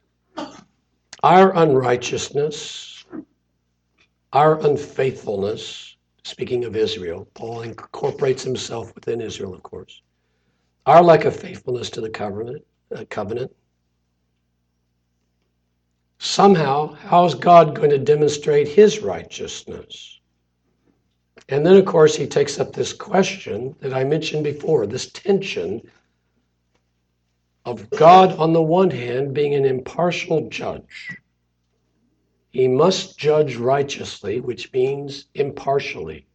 Our 1.22 1.56
unrighteousness, 1.56 3.04
our 4.32 4.60
unfaithfulness, 4.66 5.96
speaking 6.22 6.64
of 6.64 6.76
Israel, 6.76 7.26
Paul 7.34 7.62
incorporates 7.62 8.42
himself 8.42 8.94
within 8.94 9.20
Israel, 9.20 9.54
of 9.54 9.62
course. 9.62 10.02
Our 10.86 11.02
lack 11.02 11.24
of 11.24 11.34
faithfulness 11.34 11.90
to 11.90 12.00
the 12.00 12.10
covenant, 12.10 12.64
uh, 12.94 13.04
covenant. 13.08 13.54
Somehow, 16.18 16.94
how 16.94 17.24
is 17.24 17.34
God 17.34 17.74
going 17.74 17.90
to 17.90 17.98
demonstrate 17.98 18.68
his 18.68 19.00
righteousness? 19.00 20.13
And 21.48 21.64
then, 21.64 21.76
of 21.76 21.84
course, 21.84 22.16
he 22.16 22.26
takes 22.26 22.58
up 22.58 22.72
this 22.72 22.92
question 22.92 23.76
that 23.80 23.92
I 23.92 24.04
mentioned 24.04 24.44
before 24.44 24.86
this 24.86 25.10
tension 25.10 25.82
of 27.66 27.90
God, 27.90 28.36
on 28.38 28.52
the 28.52 28.62
one 28.62 28.90
hand, 28.90 29.34
being 29.34 29.54
an 29.54 29.64
impartial 29.64 30.48
judge. 30.48 31.16
He 32.50 32.68
must 32.68 33.18
judge 33.18 33.56
righteously, 33.56 34.40
which 34.40 34.72
means 34.72 35.26
impartially, 35.34 36.26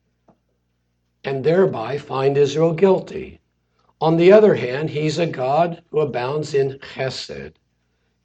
and 1.24 1.44
thereby 1.44 1.98
find 1.98 2.38
Israel 2.38 2.74
guilty. 2.74 3.40
On 4.02 4.18
the 4.18 4.32
other 4.32 4.56
hand, 4.56 4.90
he's 4.90 5.18
a 5.18 5.26
God 5.26 5.84
who 5.92 6.00
abounds 6.00 6.54
in 6.54 6.80
chesed, 6.80 7.54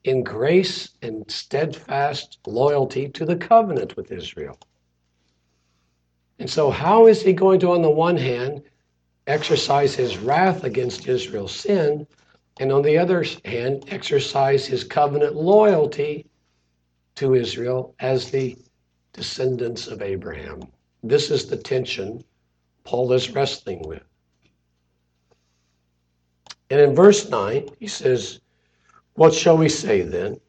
in 0.04 0.22
grace 0.22 0.90
and 1.02 1.30
steadfast 1.30 2.38
loyalty 2.46 3.08
to 3.08 3.24
the 3.24 3.36
covenant 3.36 3.96
with 3.96 4.12
Israel. 4.12 4.58
And 6.38 6.50
so, 6.50 6.70
how 6.70 7.06
is 7.06 7.22
he 7.22 7.32
going 7.32 7.60
to, 7.60 7.72
on 7.72 7.82
the 7.82 7.90
one 7.90 8.16
hand, 8.16 8.62
exercise 9.26 9.94
his 9.94 10.18
wrath 10.18 10.64
against 10.64 11.08
Israel's 11.08 11.54
sin, 11.54 12.06
and 12.58 12.72
on 12.72 12.82
the 12.82 12.98
other 12.98 13.24
hand, 13.44 13.84
exercise 13.88 14.66
his 14.66 14.84
covenant 14.84 15.34
loyalty 15.34 16.26
to 17.16 17.34
Israel 17.34 17.94
as 18.00 18.30
the 18.30 18.56
descendants 19.12 19.86
of 19.86 20.02
Abraham. 20.02 20.60
This 21.02 21.30
is 21.30 21.46
the 21.46 21.56
tension 21.56 22.22
Paul 22.84 23.12
is 23.12 23.30
wrestling 23.30 23.82
with. 23.86 24.02
And 26.70 26.80
in 26.80 26.94
verse 26.94 27.28
9, 27.28 27.68
he 27.78 27.86
says, 27.86 28.40
What 29.14 29.32
shall 29.32 29.56
we 29.56 29.68
say 29.68 30.02
then? 30.02 30.40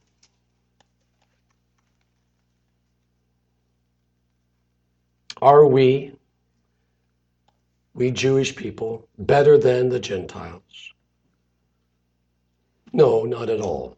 Are 5.42 5.66
we, 5.66 6.14
we 7.94 8.12
Jewish 8.12 8.56
people, 8.56 9.08
better 9.18 9.58
than 9.58 9.90
the 9.90 10.00
Gentiles? 10.00 10.94
No, 12.94 13.24
not 13.24 13.50
at 13.50 13.60
all. 13.60 13.98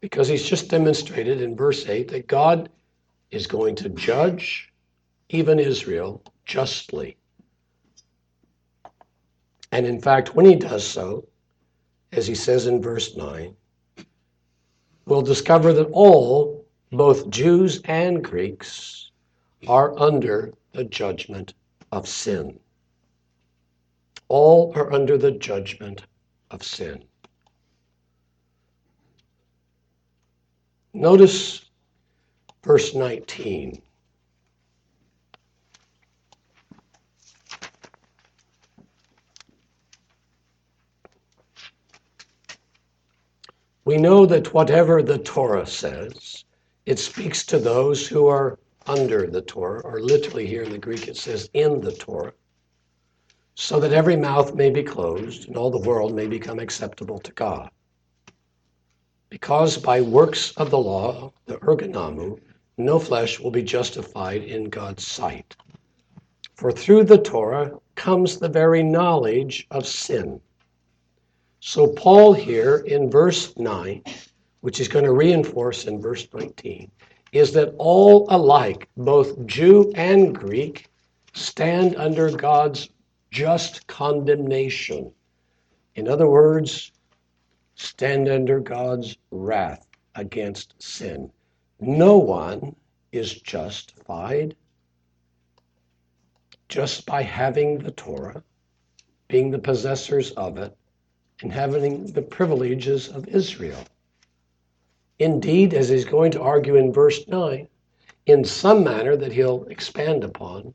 Because 0.00 0.28
he's 0.28 0.48
just 0.48 0.68
demonstrated 0.68 1.40
in 1.40 1.56
verse 1.56 1.86
8 1.86 2.08
that 2.08 2.26
God 2.26 2.68
is 3.30 3.46
going 3.46 3.76
to 3.76 3.88
judge 3.90 4.72
even 5.28 5.58
Israel 5.58 6.22
justly. 6.44 7.16
And 9.70 9.86
in 9.86 10.00
fact, 10.00 10.34
when 10.34 10.46
he 10.46 10.56
does 10.56 10.86
so, 10.86 11.28
as 12.12 12.26
he 12.26 12.34
says 12.34 12.66
in 12.66 12.80
verse 12.80 13.16
9, 13.16 13.54
we'll 15.04 15.22
discover 15.22 15.72
that 15.74 15.90
all, 15.92 16.66
both 16.90 17.28
Jews 17.28 17.80
and 17.84 18.24
Greeks, 18.24 19.07
are 19.66 19.98
under 19.98 20.52
the 20.72 20.84
judgment 20.84 21.54
of 21.90 22.06
sin. 22.06 22.60
All 24.28 24.72
are 24.76 24.92
under 24.92 25.18
the 25.18 25.32
judgment 25.32 26.02
of 26.50 26.62
sin. 26.62 27.04
Notice 30.94 31.64
verse 32.62 32.94
19. 32.94 33.82
We 43.84 43.96
know 43.96 44.26
that 44.26 44.52
whatever 44.52 45.02
the 45.02 45.18
Torah 45.18 45.66
says, 45.66 46.44
it 46.84 46.98
speaks 46.98 47.46
to 47.46 47.58
those 47.58 48.06
who 48.06 48.26
are 48.26 48.58
under 48.88 49.26
the 49.26 49.42
Torah, 49.42 49.80
or 49.80 50.00
literally 50.00 50.46
here 50.46 50.62
in 50.62 50.70
the 50.70 50.78
Greek 50.78 51.08
it 51.08 51.16
says 51.16 51.50
in 51.52 51.80
the 51.80 51.92
Torah, 51.92 52.32
so 53.54 53.78
that 53.80 53.92
every 53.92 54.16
mouth 54.16 54.54
may 54.54 54.70
be 54.70 54.82
closed 54.82 55.48
and 55.48 55.56
all 55.56 55.70
the 55.70 55.86
world 55.88 56.14
may 56.14 56.26
become 56.26 56.58
acceptable 56.58 57.18
to 57.18 57.32
God. 57.32 57.70
Because 59.30 59.76
by 59.76 60.00
works 60.00 60.52
of 60.52 60.70
the 60.70 60.78
law, 60.78 61.32
the 61.46 61.56
erga 61.58 61.90
nomou, 61.92 62.40
no 62.78 62.98
flesh 62.98 63.38
will 63.40 63.50
be 63.50 63.62
justified 63.62 64.42
in 64.44 64.70
God's 64.70 65.06
sight. 65.06 65.56
For 66.54 66.72
through 66.72 67.04
the 67.04 67.18
Torah 67.18 67.72
comes 67.94 68.38
the 68.38 68.48
very 68.48 68.82
knowledge 68.82 69.66
of 69.70 69.86
sin. 69.86 70.40
So, 71.60 71.88
Paul 71.88 72.32
here 72.32 72.78
in 72.78 73.10
verse 73.10 73.56
9, 73.56 74.02
which 74.60 74.80
is 74.80 74.88
going 74.88 75.04
to 75.04 75.12
reinforce 75.12 75.86
in 75.86 76.00
verse 76.00 76.26
19, 76.32 76.90
is 77.32 77.52
that 77.52 77.74
all 77.78 78.26
alike, 78.30 78.88
both 78.96 79.44
Jew 79.46 79.92
and 79.94 80.34
Greek, 80.34 80.88
stand 81.34 81.96
under 81.96 82.30
God's 82.30 82.88
just 83.30 83.86
condemnation. 83.86 85.12
In 85.94 86.08
other 86.08 86.28
words, 86.28 86.92
stand 87.74 88.28
under 88.28 88.60
God's 88.60 89.16
wrath 89.30 89.86
against 90.14 90.74
sin. 90.82 91.30
No 91.80 92.16
one 92.18 92.74
is 93.12 93.40
justified 93.40 94.56
just 96.68 97.06
by 97.06 97.22
having 97.22 97.78
the 97.78 97.92
Torah, 97.92 98.42
being 99.28 99.50
the 99.50 99.58
possessors 99.58 100.32
of 100.32 100.58
it, 100.58 100.76
and 101.42 101.52
having 101.52 102.12
the 102.12 102.22
privileges 102.22 103.08
of 103.08 103.28
Israel. 103.28 103.82
Indeed, 105.18 105.74
as 105.74 105.88
he's 105.88 106.04
going 106.04 106.30
to 106.32 106.42
argue 106.42 106.76
in 106.76 106.92
verse 106.92 107.26
9, 107.26 107.66
in 108.26 108.44
some 108.44 108.84
manner 108.84 109.16
that 109.16 109.32
he'll 109.32 109.64
expand 109.64 110.22
upon, 110.22 110.74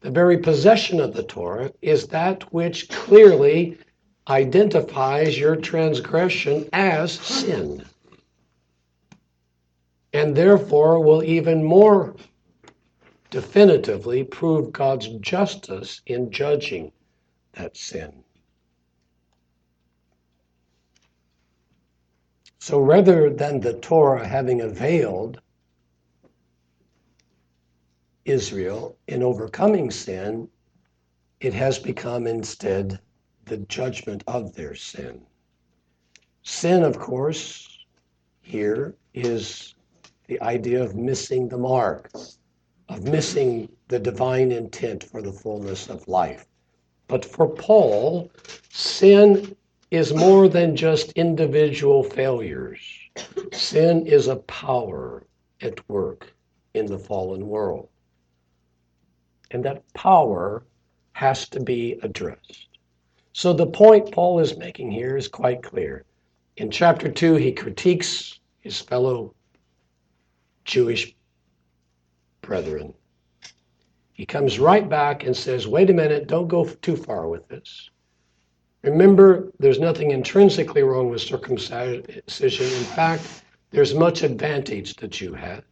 the 0.00 0.10
very 0.10 0.38
possession 0.38 1.00
of 1.00 1.14
the 1.14 1.22
Torah 1.22 1.72
is 1.82 2.08
that 2.08 2.52
which 2.52 2.88
clearly 2.88 3.78
identifies 4.28 5.38
your 5.38 5.56
transgression 5.56 6.68
as 6.72 7.12
sin. 7.12 7.84
And 10.12 10.34
therefore 10.34 11.00
will 11.00 11.22
even 11.22 11.62
more 11.62 12.16
definitively 13.30 14.24
prove 14.24 14.72
God's 14.72 15.08
justice 15.20 16.00
in 16.06 16.30
judging 16.30 16.92
that 17.52 17.76
sin. 17.76 18.24
So 22.68 22.80
rather 22.80 23.30
than 23.30 23.60
the 23.60 23.74
Torah 23.74 24.26
having 24.26 24.60
availed 24.60 25.40
Israel 28.24 28.98
in 29.06 29.22
overcoming 29.22 29.88
sin, 29.92 30.48
it 31.38 31.54
has 31.54 31.78
become 31.78 32.26
instead 32.26 32.98
the 33.44 33.58
judgment 33.58 34.24
of 34.26 34.52
their 34.56 34.74
sin. 34.74 35.24
Sin, 36.42 36.82
of 36.82 36.98
course, 36.98 37.86
here 38.40 38.96
is 39.14 39.76
the 40.26 40.40
idea 40.40 40.82
of 40.82 40.96
missing 40.96 41.48
the 41.48 41.58
mark, 41.58 42.10
of 42.88 43.04
missing 43.04 43.70
the 43.86 44.00
divine 44.00 44.50
intent 44.50 45.04
for 45.04 45.22
the 45.22 45.32
fullness 45.32 45.88
of 45.88 46.08
life. 46.08 46.48
But 47.06 47.24
for 47.24 47.48
Paul, 47.48 48.32
sin 48.70 49.54
is 49.90 50.12
more 50.12 50.48
than 50.48 50.74
just 50.74 51.12
individual 51.12 52.02
failures. 52.02 52.80
Sin 53.52 54.06
is 54.06 54.26
a 54.26 54.36
power 54.36 55.24
at 55.60 55.88
work 55.88 56.34
in 56.74 56.86
the 56.86 56.98
fallen 56.98 57.46
world. 57.46 57.88
And 59.50 59.64
that 59.64 59.82
power 59.94 60.64
has 61.12 61.48
to 61.50 61.60
be 61.60 61.98
addressed. 62.02 62.68
So 63.32 63.52
the 63.52 63.66
point 63.66 64.12
Paul 64.12 64.40
is 64.40 64.56
making 64.56 64.90
here 64.90 65.16
is 65.16 65.28
quite 65.28 65.62
clear. 65.62 66.04
In 66.56 66.70
chapter 66.70 67.10
2, 67.10 67.34
he 67.34 67.52
critiques 67.52 68.40
his 68.60 68.80
fellow 68.80 69.34
Jewish 70.64 71.14
brethren. 72.40 72.92
He 74.12 74.26
comes 74.26 74.58
right 74.58 74.88
back 74.88 75.24
and 75.24 75.36
says, 75.36 75.68
wait 75.68 75.90
a 75.90 75.94
minute, 75.94 76.26
don't 76.26 76.48
go 76.48 76.64
too 76.64 76.96
far 76.96 77.28
with 77.28 77.46
this. 77.48 77.90
Remember, 78.86 79.50
there's 79.58 79.80
nothing 79.80 80.12
intrinsically 80.12 80.84
wrong 80.84 81.10
with 81.10 81.20
circumcision. 81.20 82.66
In 82.66 82.84
fact, 82.94 83.42
there's 83.72 83.94
much 83.94 84.22
advantage 84.22 84.94
the 84.94 85.08
Jew 85.08 85.34
has. 85.34 85.64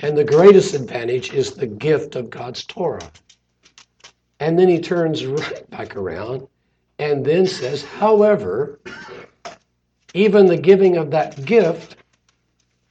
And 0.00 0.16
the 0.16 0.24
greatest 0.24 0.74
advantage 0.74 1.34
is 1.34 1.52
the 1.52 1.66
gift 1.66 2.16
of 2.16 2.30
God's 2.30 2.64
Torah. 2.64 3.10
And 4.40 4.58
then 4.58 4.68
he 4.68 4.80
turns 4.80 5.26
right 5.26 5.68
back 5.68 5.96
around 5.96 6.48
and 6.98 7.22
then 7.22 7.46
says, 7.46 7.84
however, 7.84 8.80
even 10.14 10.46
the 10.46 10.56
giving 10.56 10.96
of 10.96 11.10
that 11.10 11.44
gift 11.44 11.96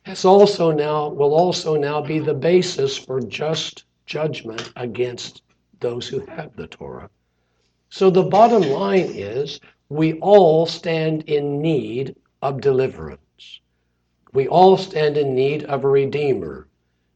has 0.04 0.26
also 0.26 0.72
now 0.72 1.10
will 1.10 1.34
also 1.34 1.76
now 1.76 2.02
be 2.02 2.20
the 2.20 2.36
basis 2.36 2.96
for 2.96 3.20
just 3.20 3.86
judgment 4.06 4.72
against 4.76 5.42
those 5.80 6.08
who 6.08 6.20
have 6.28 6.56
the 6.56 6.68
Torah. 6.68 7.10
So 7.98 8.10
the 8.10 8.24
bottom 8.24 8.64
line 8.64 9.08
is 9.14 9.62
we 9.88 10.20
all 10.20 10.66
stand 10.66 11.22
in 11.30 11.62
need 11.62 12.18
of 12.42 12.60
deliverance. 12.60 13.62
We 14.34 14.50
all 14.50 14.76
stand 14.76 15.16
in 15.16 15.34
need 15.34 15.64
of 15.64 15.86
a 15.86 15.88
redeemer 15.88 16.68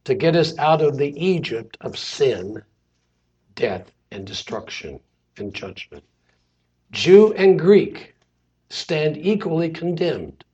to 0.04 0.14
get 0.14 0.34
us 0.34 0.56
out 0.56 0.80
of 0.80 0.96
the 0.96 1.12
Egypt 1.22 1.76
of 1.82 1.98
sin, 1.98 2.62
death, 3.54 3.92
and 4.10 4.26
destruction 4.26 5.00
and 5.36 5.52
judgment. 5.52 6.02
Jew 6.92 7.34
and 7.34 7.58
Greek 7.58 8.14
stand 8.70 9.18
equally 9.18 9.68
condemned. 9.68 10.46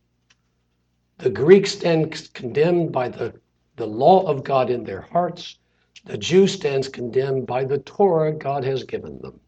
The 1.18 1.30
Greeks 1.30 1.70
stand 1.70 2.30
condemned 2.34 2.90
by 2.90 3.10
the, 3.10 3.32
the 3.76 3.86
law 3.86 4.26
of 4.26 4.42
God 4.42 4.70
in 4.70 4.82
their 4.82 5.02
hearts. 5.02 5.56
The 6.04 6.18
Jew 6.18 6.48
stands 6.48 6.88
condemned 6.88 7.46
by 7.46 7.62
the 7.62 7.78
Torah 7.78 8.32
God 8.32 8.64
has 8.64 8.82
given 8.82 9.20
them. 9.20 9.38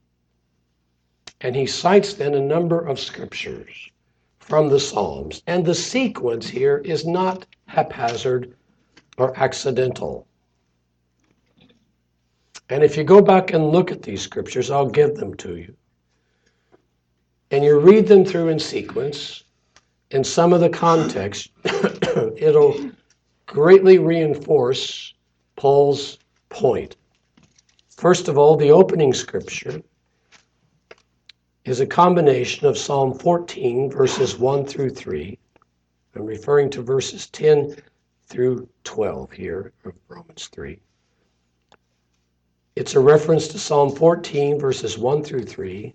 And 1.40 1.54
he 1.54 1.66
cites 1.66 2.14
then 2.14 2.34
a 2.34 2.40
number 2.40 2.80
of 2.80 2.98
scriptures 2.98 3.90
from 4.40 4.68
the 4.68 4.80
Psalms. 4.80 5.42
And 5.46 5.64
the 5.64 5.74
sequence 5.74 6.48
here 6.48 6.78
is 6.78 7.06
not 7.06 7.46
haphazard 7.66 8.56
or 9.16 9.38
accidental. 9.38 10.26
And 12.70 12.82
if 12.82 12.96
you 12.96 13.04
go 13.04 13.22
back 13.22 13.52
and 13.52 13.70
look 13.70 13.90
at 13.90 14.02
these 14.02 14.22
scriptures, 14.22 14.70
I'll 14.70 14.88
give 14.88 15.14
them 15.16 15.34
to 15.36 15.56
you. 15.56 15.74
And 17.50 17.64
you 17.64 17.78
read 17.78 18.06
them 18.06 18.24
through 18.24 18.48
in 18.48 18.58
sequence, 18.58 19.44
in 20.10 20.24
some 20.24 20.52
of 20.52 20.60
the 20.60 20.68
context, 20.68 21.50
it'll 21.64 22.90
greatly 23.46 23.98
reinforce 23.98 25.14
Paul's 25.56 26.18
point. 26.50 26.96
First 27.96 28.28
of 28.28 28.38
all, 28.38 28.56
the 28.56 28.70
opening 28.70 29.14
scripture 29.14 29.82
is 31.68 31.80
a 31.80 31.86
combination 31.86 32.66
of 32.66 32.78
Psalm 32.78 33.12
14, 33.12 33.90
verses 33.90 34.38
1 34.38 34.64
through 34.64 34.88
3. 34.88 35.38
I'm 36.14 36.24
referring 36.24 36.70
to 36.70 36.80
verses 36.80 37.26
10 37.26 37.76
through 38.26 38.66
12 38.84 39.32
here 39.32 39.74
of 39.84 39.92
Romans 40.08 40.46
3. 40.46 40.80
It's 42.74 42.94
a 42.94 43.00
reference 43.00 43.48
to 43.48 43.58
Psalm 43.58 43.94
14, 43.94 44.58
verses 44.58 44.96
1 44.96 45.22
through 45.22 45.44
3, 45.44 45.94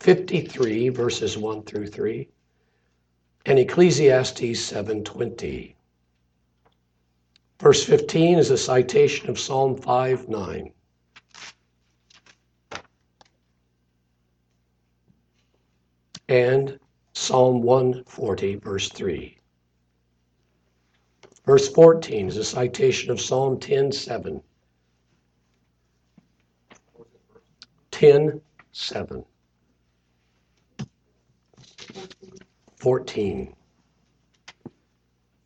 53, 0.00 0.88
verses 0.90 1.38
1 1.38 1.62
through 1.62 1.86
3, 1.86 2.28
and 3.46 3.58
Ecclesiastes 3.58 4.60
7:20. 4.60 5.74
Verse 7.58 7.82
15 7.82 8.38
is 8.38 8.50
a 8.50 8.58
citation 8.58 9.30
of 9.30 9.40
Psalm 9.40 9.74
5 9.74 10.28
9. 10.28 10.72
And 16.28 16.78
Psalm 17.12 17.62
140, 17.62 18.56
verse 18.56 18.88
3. 18.88 19.38
Verse 21.44 21.68
14 21.68 22.28
is 22.28 22.36
a 22.38 22.44
citation 22.44 23.10
of 23.10 23.20
Psalm 23.20 23.60
10 23.60 23.92
7. 23.92 24.42
10 27.90 28.40
7. 28.72 29.24
14. 32.76 33.54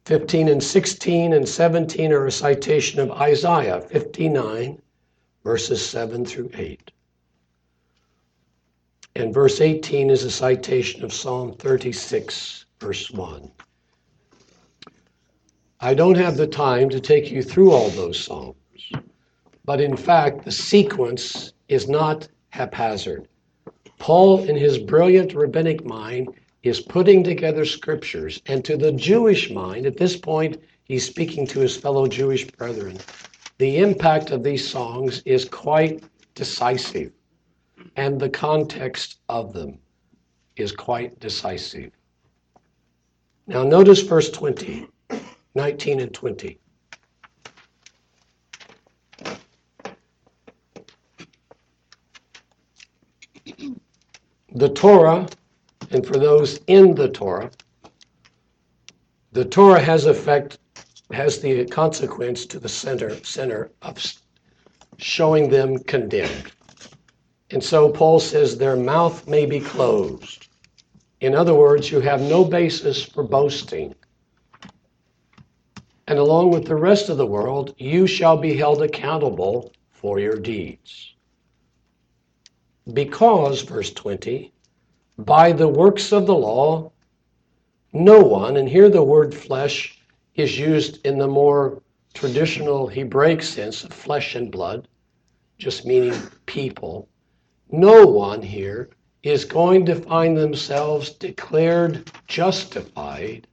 15 0.07 0.49
and 0.49 0.65
16 0.65 1.33
and 1.35 1.47
17 1.47 2.13
are 2.13 2.27
a 2.27 2.33
citation 2.33 2.99
of 2.99 3.11
Isaiah 3.11 3.81
59, 3.81 4.81
verses 5.45 5.87
7 5.87 6.25
through 6.25 6.51
8. 6.55 6.91
And 9.17 9.35
verse 9.35 9.61
18 9.61 10.11
is 10.11 10.25
a 10.25 10.31
citation 10.31 11.05
of 11.05 11.13
Psalm 11.13 11.55
36, 11.55 12.67
verse 12.81 13.11
1. 13.11 13.51
I 15.81 15.95
don't 15.95 16.17
have 16.17 16.37
the 16.37 16.47
time 16.47 16.89
to 16.91 17.01
take 17.01 17.31
you 17.31 17.43
through 17.43 17.73
all 17.73 17.89
those 17.91 18.19
Psalms, 18.19 18.57
but 19.65 19.81
in 19.81 19.97
fact, 19.97 20.45
the 20.45 20.51
sequence 20.53 21.53
is 21.69 21.89
not 21.89 22.29
haphazard. 22.51 23.29
Paul, 23.99 24.45
in 24.45 24.57
his 24.57 24.79
brilliant 24.79 25.35
rabbinic 25.35 25.85
mind, 25.85 26.29
is 26.63 26.81
putting 26.81 27.23
together 27.23 27.65
scriptures, 27.65 28.43
and 28.47 28.65
to 28.65 28.77
the 28.77 28.93
Jewish 28.93 29.51
mind, 29.51 29.87
at 29.87 29.97
this 29.97 30.17
point, 30.17 30.57
he's 30.85 31.07
speaking 31.07 31.47
to 31.49 31.61
his 31.61 31.77
fellow 31.77 32.07
Jewish 32.07 32.47
brethren. 32.47 32.99
The 33.59 33.79
impact 33.79 34.31
of 34.31 34.43
these 34.43 34.69
songs 34.69 35.23
is 35.25 35.45
quite 35.45 36.03
decisive, 36.35 37.13
and 37.97 38.21
the 38.21 38.31
context 38.31 39.19
of 39.29 39.53
them 39.53 39.79
is 40.57 40.73
quite 40.73 41.19
decisive. 41.21 41.91
Now, 43.47 43.63
notice 43.63 44.03
verse 44.03 44.31
20. 44.31 44.89
19 45.55 46.01
and 46.01 46.15
20. 46.15 46.59
The 54.55 54.69
Torah, 54.69 55.27
and 55.91 56.07
for 56.07 56.19
those 56.19 56.61
in 56.69 56.95
the 56.95 57.09
Torah, 57.09 57.51
the 59.33 59.45
Torah 59.45 59.81
has 59.81 60.07
effect, 60.07 60.59
has 61.13 61.41
the 61.41 61.65
consequence 61.67 62.47
to 62.47 62.61
the 62.61 62.69
center, 62.69 63.23
center 63.25 63.73
of 63.83 63.99
showing 64.99 65.49
them 65.49 65.79
condemned. 65.79 66.53
And 67.51 67.63
so 67.63 67.91
Paul 67.91 68.21
says 68.21 68.57
their 68.57 68.77
mouth 68.77 69.27
may 69.27 69.47
be 69.47 69.61
closed. 69.61 70.49
In 71.21 71.35
other 71.35 71.55
words, 71.55 71.91
you 71.91 72.01
have 72.01 72.21
no 72.21 72.45
basis 72.45 73.03
for 73.03 73.23
boasting 73.23 73.95
and 76.09 76.19
along 76.19 76.51
with 76.51 76.65
the 76.65 76.75
rest 76.75 77.11
of 77.11 77.19
the 77.19 77.27
world, 77.27 77.75
you 77.77 78.07
shall 78.07 78.39
be 78.39 78.57
held 78.57 78.81
accountable 78.81 79.75
for 79.91 80.19
your 80.19 80.39
deeds. 80.39 81.15
Because, 82.91 83.61
verse 83.61 83.93
20, 83.93 84.51
by 85.19 85.53
the 85.53 85.69
works 85.69 86.11
of 86.11 86.27
the 86.27 86.35
law, 86.35 86.91
no 87.93 88.21
one, 88.23 88.57
and 88.57 88.67
here 88.67 88.89
the 88.89 89.03
word 89.03 89.35
flesh 89.35 90.01
is 90.35 90.59
used 90.59 91.05
in 91.05 91.19
the 91.19 91.29
more 91.29 91.83
traditional 92.15 92.89
Hebraic 92.89 93.43
sense 93.43 93.85
of 93.85 93.93
flesh 93.93 94.35
and 94.35 94.51
blood, 94.51 94.89
just 95.59 95.85
meaning 95.85 96.19
people. 96.47 97.07
No 97.71 98.07
one 98.07 98.43
here 98.43 98.91
is 99.23 99.45
going 99.45 99.85
to 99.87 99.95
find 99.95 100.37
themselves 100.37 101.11
declared 101.11 102.11
justified 102.27 103.47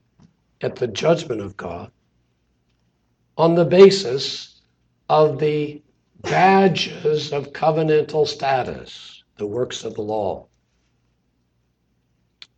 at 0.60 0.76
the 0.76 0.86
judgment 0.86 1.40
of 1.40 1.56
God 1.56 1.90
on 3.36 3.54
the 3.54 3.64
basis 3.64 4.62
of 5.08 5.38
the 5.38 5.82
badges 6.22 7.32
of 7.32 7.52
covenantal 7.52 8.26
status, 8.26 9.22
the 9.36 9.46
works 9.46 9.84
of 9.84 9.94
the 9.94 10.02
law. 10.02 10.46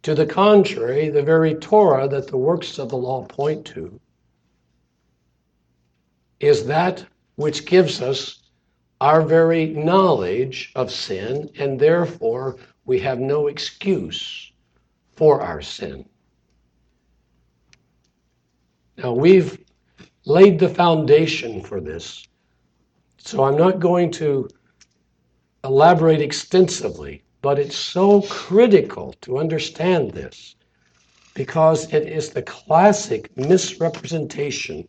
To 0.03 0.15
the 0.15 0.27
contrary, 0.27 1.09
the 1.09 1.23
very 1.23 1.55
Torah 1.57 2.09
that 2.09 2.29
the 2.29 2.37
works 2.37 2.79
of 2.79 2.89
the 2.89 2.97
law 2.97 3.25
point 3.25 3.67
to 3.67 4.01
is 6.39 6.67
that 6.67 7.05
which 7.35 7.67
gives 7.67 8.01
us 8.01 8.38
our 9.01 9.23
very 9.23 9.67
knowledge 9.67 10.73
of 10.75 10.91
sin, 10.91 11.51
and 11.59 11.79
therefore 11.79 12.57
we 12.85 12.99
have 13.01 13.21
no 13.21 13.47
excuse 13.47 14.53
for 15.13 15.41
our 15.41 15.63
sin. 15.63 16.09
Now, 18.97 19.13
we've 19.13 19.59
laid 20.25 20.59
the 20.59 20.69
foundation 20.69 21.63
for 21.63 21.81
this, 21.81 22.27
so 23.19 23.45
I'm 23.45 23.57
not 23.57 23.79
going 23.79 24.11
to 24.13 24.49
elaborate 25.65 26.21
extensively, 26.21 27.23
but 27.43 27.59
it's 27.59 27.77
so 27.77 28.23
critical 28.23 29.15
to 29.21 29.39
understand 29.39 30.13
this 30.13 30.57
because 31.35 31.93
it 31.93 32.09
is 32.09 32.31
the 32.31 32.43
classic 32.43 33.37
misrepresentation 33.37 34.89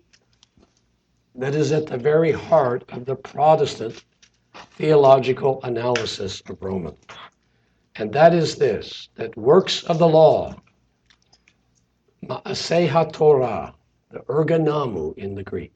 that 1.35 1.55
is 1.55 1.71
at 1.71 1.87
the 1.87 1.97
very 1.97 2.31
heart 2.31 2.83
of 2.89 3.05
the 3.05 3.15
Protestant 3.15 4.03
theological 4.71 5.59
analysis 5.63 6.41
of 6.49 6.57
Romans. 6.61 6.97
And 7.95 8.13
that 8.13 8.33
is 8.33 8.55
this 8.55 9.09
that 9.15 9.37
works 9.37 9.83
of 9.83 9.99
the 9.99 10.07
law, 10.07 10.55
Ma'aseh 12.25 13.11
Torah, 13.13 13.75
the 14.11 14.19
erga 14.19 14.59
nomou 14.59 15.17
in 15.17 15.35
the 15.35 15.43
Greek, 15.43 15.73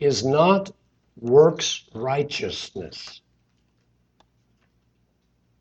is 0.00 0.24
not 0.24 0.70
works 1.16 1.84
righteousness. 1.94 3.20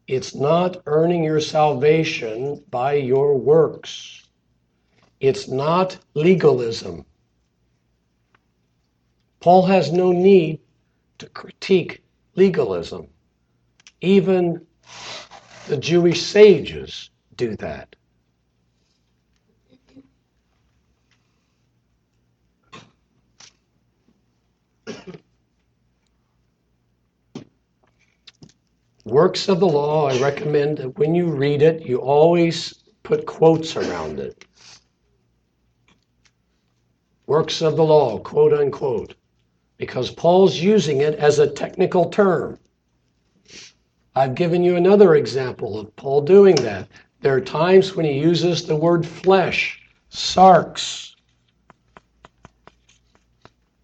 It's 0.08 0.36
not 0.36 0.82
earning 0.88 1.24
your 1.24 1.40
salvation 1.40 2.64
by 2.70 2.94
your 2.94 3.38
works. 3.38 4.21
It's 5.22 5.48
not 5.48 6.00
legalism. 6.16 7.06
Paul 9.40 9.68
has 9.68 9.92
no 9.92 10.12
need 10.12 10.60
to 11.20 11.28
critique 11.28 12.04
legalism. 12.36 13.08
Even 14.02 14.66
the 15.68 15.78
Jewish 15.78 16.24
sages 16.24 17.12
do 17.36 17.56
that. 17.58 17.96
Works 29.06 29.50
of 29.50 29.60
the 29.60 29.68
law, 29.68 30.08
I 30.08 30.20
recommend 30.20 30.80
that 30.80 30.98
when 30.98 31.14
you 31.14 31.28
read 31.28 31.62
it, 31.62 31.86
you 31.86 31.98
always 31.98 32.74
put 33.04 33.28
quotes 33.28 33.76
around 33.76 34.20
it. 34.20 34.46
Works 37.28 37.62
of 37.62 37.76
the 37.76 37.84
law, 37.84 38.20
quote 38.20 38.54
unquote, 38.54 39.16
because 39.78 40.12
Paul's 40.12 40.58
using 40.58 41.02
it 41.02 41.16
as 41.16 41.40
a 41.40 41.50
technical 41.50 42.10
term. 42.10 42.58
I've 44.16 44.36
given 44.36 44.64
you 44.64 44.76
another 44.76 45.16
example 45.16 45.80
of 45.80 45.96
Paul 45.96 46.22
doing 46.22 46.56
that. 46.56 46.88
There 47.22 47.36
are 47.36 47.42
times 47.42 47.96
when 47.96 48.06
he 48.06 48.20
uses 48.20 48.66
the 48.66 48.76
word 48.76 49.06
flesh, 49.06 49.82
sarx. 50.12 51.16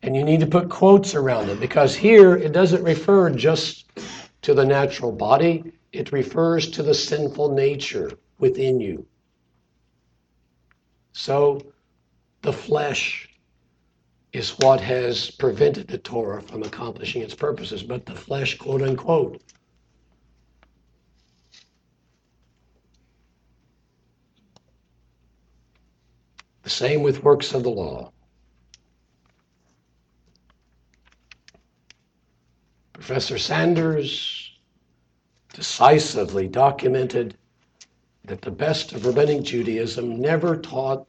And 0.01 0.15
you 0.15 0.23
need 0.23 0.41
to 0.41 0.47
put 0.47 0.69
quotes 0.69 1.15
around 1.15 1.49
it 1.49 1.59
because 1.59 1.95
here 1.95 2.35
it 2.35 2.51
doesn't 2.51 2.83
refer 2.83 3.29
just 3.29 3.85
to 4.41 4.53
the 4.53 4.65
natural 4.65 5.11
body, 5.11 5.71
it 5.91 6.11
refers 6.11 6.69
to 6.71 6.83
the 6.83 6.93
sinful 6.93 7.53
nature 7.53 8.11
within 8.39 8.79
you. 8.79 9.05
So 11.13 11.61
the 12.41 12.53
flesh 12.53 13.26
is 14.33 14.57
what 14.59 14.81
has 14.81 15.31
prevented 15.31 15.87
the 15.87 15.97
Torah 15.97 16.41
from 16.41 16.63
accomplishing 16.63 17.21
its 17.21 17.33
purposes, 17.33 17.83
but 17.83 18.05
the 18.05 18.15
flesh, 18.15 18.57
quote 18.57 18.81
unquote. 18.81 19.41
The 26.63 26.69
same 26.69 27.01
with 27.01 27.23
works 27.23 27.53
of 27.53 27.63
the 27.63 27.69
law. 27.69 28.11
Professor 32.91 33.37
Sanders 33.37 34.51
decisively 35.53 36.47
documented 36.47 37.37
that 38.25 38.41
the 38.41 38.51
best 38.51 38.91
of 38.91 39.05
rabbinic 39.05 39.43
Judaism 39.43 40.19
never 40.19 40.57
taught 40.57 41.07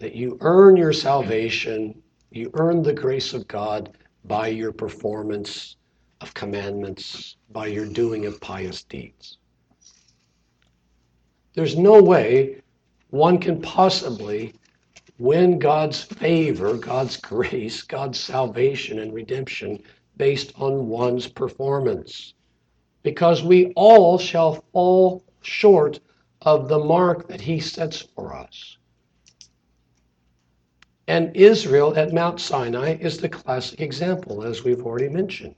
that 0.00 0.16
you 0.16 0.38
earn 0.40 0.76
your 0.76 0.94
salvation, 0.94 2.02
you 2.30 2.50
earn 2.54 2.82
the 2.82 2.92
grace 2.92 3.34
of 3.34 3.46
God 3.46 3.96
by 4.24 4.48
your 4.48 4.72
performance 4.72 5.76
of 6.22 6.32
commandments, 6.32 7.36
by 7.52 7.66
your 7.66 7.84
doing 7.84 8.24
of 8.24 8.40
pious 8.40 8.82
deeds. 8.82 9.36
There's 11.54 11.76
no 11.76 12.02
way 12.02 12.62
one 13.10 13.38
can 13.38 13.60
possibly 13.60 14.54
win 15.18 15.58
God's 15.58 16.02
favor, 16.02 16.78
God's 16.78 17.16
grace, 17.32 17.82
God's 17.82 18.18
salvation 18.18 19.00
and 19.00 19.12
redemption 19.12 19.82
based 20.16 20.52
on 20.56 20.88
one's 20.88 21.26
performance. 21.28 22.32
Because 23.02 23.42
we 23.42 23.72
all 23.76 24.18
shall 24.18 24.64
fall 24.72 25.24
short 25.42 26.00
of 26.40 26.68
the 26.68 26.78
mark 26.78 27.28
that 27.28 27.42
he 27.42 27.60
sets 27.60 28.00
for 28.00 28.34
us. 28.34 28.78
And 31.10 31.34
Israel 31.34 31.92
at 31.96 32.12
Mount 32.12 32.38
Sinai 32.38 32.94
is 33.00 33.18
the 33.18 33.28
classic 33.28 33.80
example, 33.80 34.44
as 34.44 34.62
we've 34.62 34.86
already 34.86 35.08
mentioned. 35.08 35.56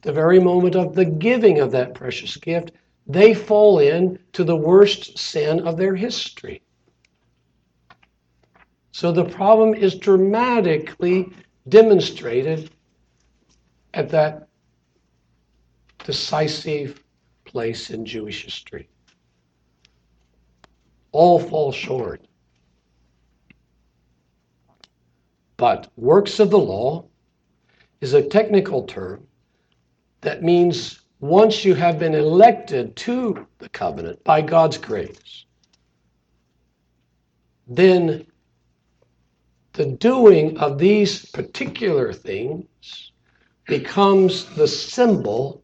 The 0.00 0.12
very 0.12 0.40
moment 0.40 0.74
of 0.74 0.96
the 0.96 1.04
giving 1.04 1.60
of 1.60 1.70
that 1.70 1.94
precious 1.94 2.36
gift, 2.36 2.72
they 3.06 3.32
fall 3.32 3.78
in 3.78 4.18
to 4.32 4.42
the 4.42 4.56
worst 4.56 5.16
sin 5.16 5.60
of 5.60 5.76
their 5.76 5.94
history. 5.94 6.62
So 8.90 9.12
the 9.12 9.24
problem 9.24 9.72
is 9.72 9.94
dramatically 9.94 11.32
demonstrated 11.68 12.72
at 13.94 14.08
that 14.08 14.48
decisive 16.04 17.04
place 17.44 17.90
in 17.90 18.04
Jewish 18.04 18.42
history. 18.46 18.88
All 21.12 21.38
fall 21.38 21.70
short. 21.70 22.26
But 25.62 25.92
works 25.94 26.40
of 26.40 26.50
the 26.50 26.58
law 26.58 27.04
is 28.00 28.14
a 28.14 28.28
technical 28.28 28.82
term 28.82 29.28
that 30.20 30.42
means 30.42 31.02
once 31.20 31.64
you 31.64 31.76
have 31.76 32.00
been 32.00 32.16
elected 32.16 32.96
to 32.96 33.46
the 33.58 33.68
covenant 33.68 34.24
by 34.24 34.42
God's 34.42 34.76
grace, 34.76 35.44
then 37.68 38.26
the 39.74 39.86
doing 39.86 40.58
of 40.58 40.78
these 40.78 41.26
particular 41.26 42.12
things 42.12 43.12
becomes 43.68 44.46
the 44.56 44.66
symbol 44.66 45.62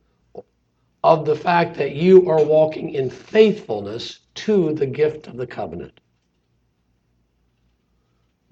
of 1.02 1.26
the 1.26 1.34
fact 1.34 1.76
that 1.76 1.96
you 1.96 2.30
are 2.30 2.44
walking 2.44 2.90
in 2.90 3.10
faithfulness 3.10 4.20
to 4.46 4.74
the 4.74 4.86
gift 4.86 5.26
of 5.26 5.36
the 5.36 5.46
covenant. 5.48 5.98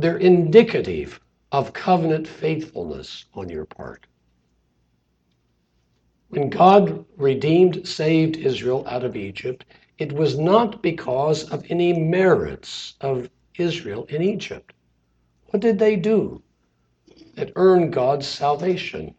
They're 0.01 0.19
indicative 0.19 1.21
of 1.53 1.73
covenant 1.73 2.27
faithfulness 2.27 3.25
on 3.35 3.49
your 3.49 3.65
part. 3.65 4.07
When 6.29 6.51
God 6.51 7.05
redeemed, 7.17 7.87
saved 7.87 8.37
Israel 8.37 8.85
out 8.89 9.05
of 9.05 9.17
Egypt, 9.17 9.65
it 9.99 10.13
was 10.13 10.39
not 10.39 10.83
because 10.83 11.49
of 11.51 11.65
any 11.71 11.93
merits 11.93 12.95
of 13.01 13.31
Israel 13.57 14.05
in 14.09 14.23
Egypt. 14.23 14.73
What 15.47 15.61
did 15.61 15.79
they 15.79 15.97
do 15.97 16.43
that 17.37 17.53
earned 17.57 17.93
God's 17.93 18.27
salvation? 18.27 19.15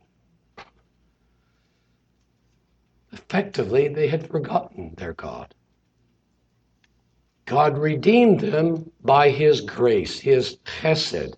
Effectively, 3.13 3.87
they 3.87 4.07
had 4.07 4.29
forgotten 4.29 4.93
their 4.97 5.13
God. 5.13 5.55
God 7.45 7.77
redeemed 7.77 8.41
them 8.41 8.91
by 9.01 9.29
His 9.29 9.61
grace, 9.61 10.19
His 10.19 10.57
chesed, 10.57 11.35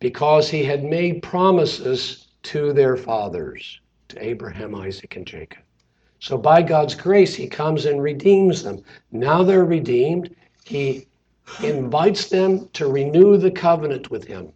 because 0.00 0.50
He 0.50 0.64
had 0.64 0.82
made 0.82 1.22
promises 1.22 2.28
to 2.42 2.72
their 2.72 2.96
fathers, 2.96 3.80
to 4.08 4.24
Abraham, 4.24 4.74
Isaac, 4.74 5.16
and 5.16 5.26
Jacob. 5.26 5.62
So 6.18 6.36
by 6.36 6.62
God's 6.62 6.94
grace, 6.94 7.34
He 7.34 7.46
comes 7.46 7.86
and 7.86 8.02
redeems 8.02 8.62
them. 8.62 8.82
Now 9.12 9.42
they're 9.42 9.64
redeemed. 9.64 10.34
He 10.64 11.06
invites 11.62 12.28
them 12.28 12.68
to 12.74 12.88
renew 12.88 13.36
the 13.36 13.50
covenant 13.50 14.10
with 14.10 14.24
Him. 14.24 14.52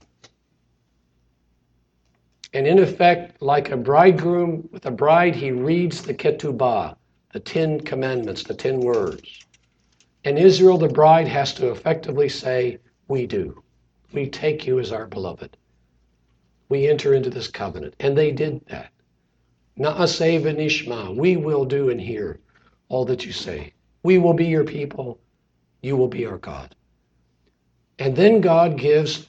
And 2.55 2.69
in 2.69 2.79
effect, 2.79 3.43
like 3.43 3.73
a 3.73 3.77
bridegroom 3.77 4.69
with 4.71 4.87
a 4.87 4.91
bride, 4.91 5.35
he 5.35 5.51
reads 5.51 6.03
the 6.03 6.15
ketubah, 6.15 6.95
the 7.33 7.41
Ten 7.41 7.81
Commandments, 7.81 8.45
the 8.45 8.55
Ten 8.55 8.79
Words. 8.79 9.41
And 10.25 10.39
Israel, 10.39 10.79
the 10.79 10.89
bride, 10.89 11.27
has 11.27 11.53
to 11.55 11.73
effectively 11.73 12.29
say, 12.29 12.79
We 13.09 13.27
do. 13.27 13.64
We 14.15 14.29
take 14.31 14.65
you 14.67 14.79
as 14.79 14.93
our 14.93 15.07
beloved. 15.09 15.57
we 16.69 16.89
enter 16.89 17.15
into 17.15 17.31
this 17.31 17.49
covenant. 17.49 17.95
And 18.01 18.17
they 18.17 18.31
did 18.33 18.65
that. 18.69 18.91
Na'aseh 19.79 20.41
v'nishma, 20.41 21.15
we 21.15 21.37
will 21.37 21.65
do 21.65 21.91
and 21.91 22.01
hear 22.01 22.41
all 22.89 23.05
that 23.07 23.27
you 23.27 23.33
say. 23.33 23.73
We 24.03 24.19
will 24.19 24.35
be 24.35 24.47
your 24.47 24.65
people. 24.65 25.19
You 25.83 25.97
will 25.97 26.09
be 26.09 26.27
our 26.27 26.39
God. 26.39 26.75
And 27.99 28.17
then 28.17 28.41
God 28.41 28.79
gives 28.79 29.29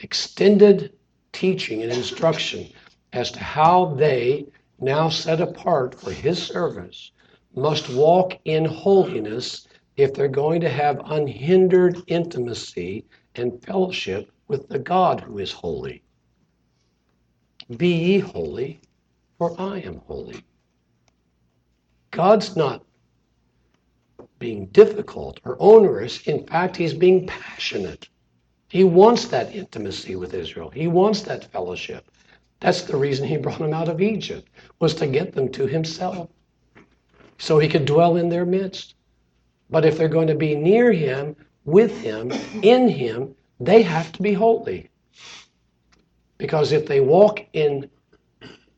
extended 0.00 0.92
teaching 1.32 1.82
and 1.82 1.92
instruction 1.92 2.68
as 3.12 3.30
to 3.32 3.38
how 3.38 3.94
they, 3.94 4.46
now 4.80 5.08
set 5.08 5.40
apart 5.40 5.94
for 5.94 6.10
his 6.10 6.42
service, 6.42 7.12
must 7.54 7.88
walk 7.90 8.38
in 8.46 8.64
holiness 8.64 9.68
if 9.96 10.14
they're 10.14 10.28
going 10.28 10.60
to 10.62 10.70
have 10.70 11.00
unhindered 11.04 11.98
intimacy 12.06 13.04
and 13.34 13.62
fellowship 13.64 14.30
with 14.48 14.68
the 14.68 14.78
God 14.78 15.20
who 15.20 15.38
is 15.38 15.52
holy. 15.52 16.02
Be 17.76 17.88
ye 17.88 18.18
holy, 18.18 18.80
for 19.38 19.58
I 19.60 19.78
am 19.80 20.02
holy. 20.06 20.44
God's 22.10 22.56
not 22.56 22.84
being 24.38 24.66
difficult 24.66 25.40
or 25.44 25.56
onerous. 25.60 26.20
In 26.26 26.46
fact, 26.46 26.76
he's 26.76 26.94
being 26.94 27.26
passionate. 27.26 28.08
He 28.68 28.84
wants 28.84 29.26
that 29.28 29.54
intimacy 29.54 30.16
with 30.16 30.34
Israel. 30.34 30.70
He 30.70 30.88
wants 30.88 31.22
that 31.22 31.50
fellowship. 31.52 32.10
That's 32.60 32.82
the 32.82 32.96
reason 32.96 33.26
he 33.26 33.36
brought 33.36 33.58
them 33.58 33.72
out 33.72 33.88
of 33.88 34.00
Egypt, 34.00 34.48
was 34.78 34.94
to 34.96 35.06
get 35.06 35.32
them 35.32 35.50
to 35.52 35.66
himself 35.66 36.28
so 37.38 37.58
he 37.58 37.68
could 37.68 37.84
dwell 37.84 38.16
in 38.16 38.28
their 38.28 38.46
midst. 38.46 38.94
But 39.70 39.84
if 39.84 39.96
they're 39.96 40.08
going 40.08 40.28
to 40.28 40.34
be 40.34 40.54
near 40.54 40.92
him, 40.92 41.34
with 41.64 41.96
him, 42.02 42.32
in 42.62 42.88
him, 42.88 43.34
they 43.60 43.82
have 43.82 44.12
to 44.12 44.22
be 44.22 44.32
holy. 44.32 44.88
Because 46.38 46.72
if 46.72 46.86
they 46.86 47.00
walk 47.00 47.44
in 47.52 47.88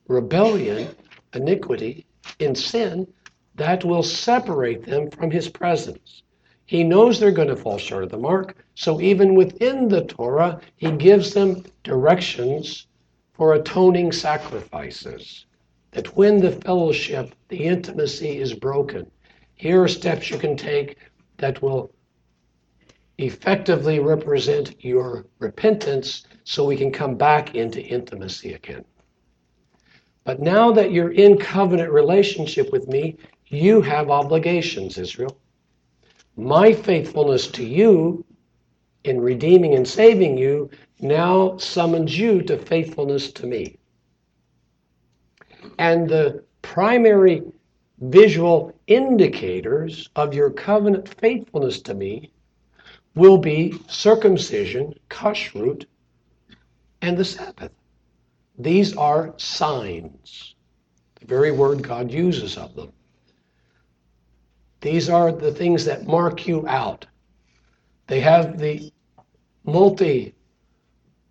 rebellion, 0.07 0.95
iniquity, 1.33 2.07
in 2.39 2.55
sin, 2.55 3.07
that 3.55 3.85
will 3.85 4.03
separate 4.03 4.85
them 4.85 5.11
from 5.11 5.31
his 5.31 5.49
presence. 5.49 6.23
He 6.67 6.83
knows 6.83 7.19
they're 7.19 7.31
going 7.31 7.49
to 7.49 7.57
fall 7.57 7.79
short 7.79 8.05
of 8.05 8.11
the 8.11 8.19
mark, 8.19 8.57
so 8.75 9.01
even 9.01 9.35
within 9.35 9.89
the 9.89 10.05
Torah, 10.05 10.61
he 10.77 10.91
gives 10.91 11.33
them 11.33 11.65
directions 11.83 12.87
for 13.33 13.55
atoning 13.55 14.13
sacrifices. 14.13 15.47
That 15.93 16.17
when 16.17 16.41
the 16.41 16.53
fellowship, 16.53 17.35
the 17.49 17.65
intimacy 17.65 18.39
is 18.39 18.55
broken, 18.55 19.11
here 19.55 19.83
are 19.83 19.89
steps 19.89 20.31
you 20.31 20.39
can 20.39 20.57
take 20.57 20.99
that 21.37 21.63
will 21.63 21.93
effectively 23.19 24.01
represent 24.01 24.85
your 24.85 25.27
repentance 25.39 26.25
so 26.45 26.65
we 26.65 26.77
can 26.77 26.91
come 26.91 27.17
back 27.17 27.55
into 27.55 27.81
intimacy 27.81 28.55
again. 28.55 28.85
But 30.25 30.41
now 30.41 30.73
that 30.73 30.91
you're 30.91 31.13
in 31.13 31.39
covenant 31.39 31.93
relationship 31.93 32.73
with 32.73 32.89
me, 32.89 33.17
you 33.49 33.83
have 33.83 34.11
obligations, 34.11 34.99
Israel. 34.99 35.39
My 36.37 36.73
faithfulness 36.73 37.47
to 37.49 37.65
you 37.65 38.25
in 39.05 39.21
redeeming 39.21 39.75
and 39.75 39.87
saving 39.87 40.37
you 40.37 40.71
now 41.01 41.57
summons 41.59 42.19
you 42.19 42.43
to 42.43 42.59
faithfulness 42.59 43.31
to 43.33 43.47
me. 43.47 43.77
And 45.79 46.09
the 46.09 46.43
primary 46.63 47.43
visual 48.01 48.73
indicators 48.87 50.09
of 50.17 50.35
your 50.35 50.51
covenant 50.51 51.09
faithfulness 51.21 51.81
to 51.83 51.95
me 51.95 52.31
will 53.15 53.39
be 53.39 53.79
circumcision, 53.89 54.95
kashrut, 55.09 55.87
and 57.03 57.17
the 57.17 57.25
Sabbath. 57.25 57.73
These 58.59 58.97
are 58.97 59.35
signs, 59.37 60.55
the 61.21 61.27
very 61.27 61.53
word 61.53 61.83
God 61.83 62.11
uses 62.11 62.57
of 62.57 62.75
them. 62.75 62.93
These 64.81 65.09
are 65.09 65.33
the 65.33 65.53
things 65.53 65.85
that 65.87 66.07
mark 66.07 66.47
you 66.47 66.67
out. 66.69 67.07
They 68.07 68.21
have 68.21 68.59
the 68.59 68.93
multi 69.65 70.35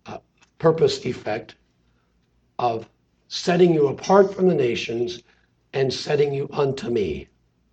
uh, 0.06 0.18
purpose 0.58 1.04
effect 1.06 1.54
of 2.58 2.88
setting 3.28 3.72
you 3.72 3.88
apart 3.88 4.34
from 4.34 4.48
the 4.48 4.54
nations 4.54 5.22
and 5.72 5.92
setting 5.92 6.32
you 6.32 6.48
unto 6.52 6.90
me. 6.90 7.28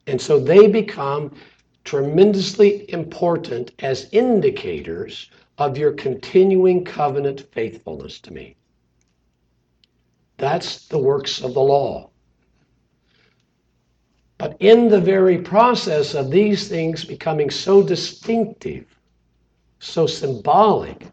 And 0.08 0.20
so 0.20 0.40
they 0.40 0.68
become 0.68 1.36
tremendously 1.84 2.90
important 2.92 3.72
as 3.80 4.10
indicators 4.12 5.30
of 5.58 5.78
your 5.78 5.94
continuing 5.94 6.84
covenant 6.84 7.42
faithfulness 7.52 8.20
to 8.20 8.34
me. 8.34 8.56
That's 10.38 10.88
the 10.88 10.98
works 10.98 11.42
of 11.42 11.54
the 11.54 11.62
law. 11.62 12.10
But 14.38 14.58
in 14.60 14.88
the 14.88 15.00
very 15.00 15.38
process 15.38 16.16
of 16.16 16.32
these 16.32 16.68
things 16.68 17.06
becoming 17.06 17.52
so 17.52 17.84
distinctive, 17.84 18.86
so 19.80 20.08
symbolic, 20.08 21.06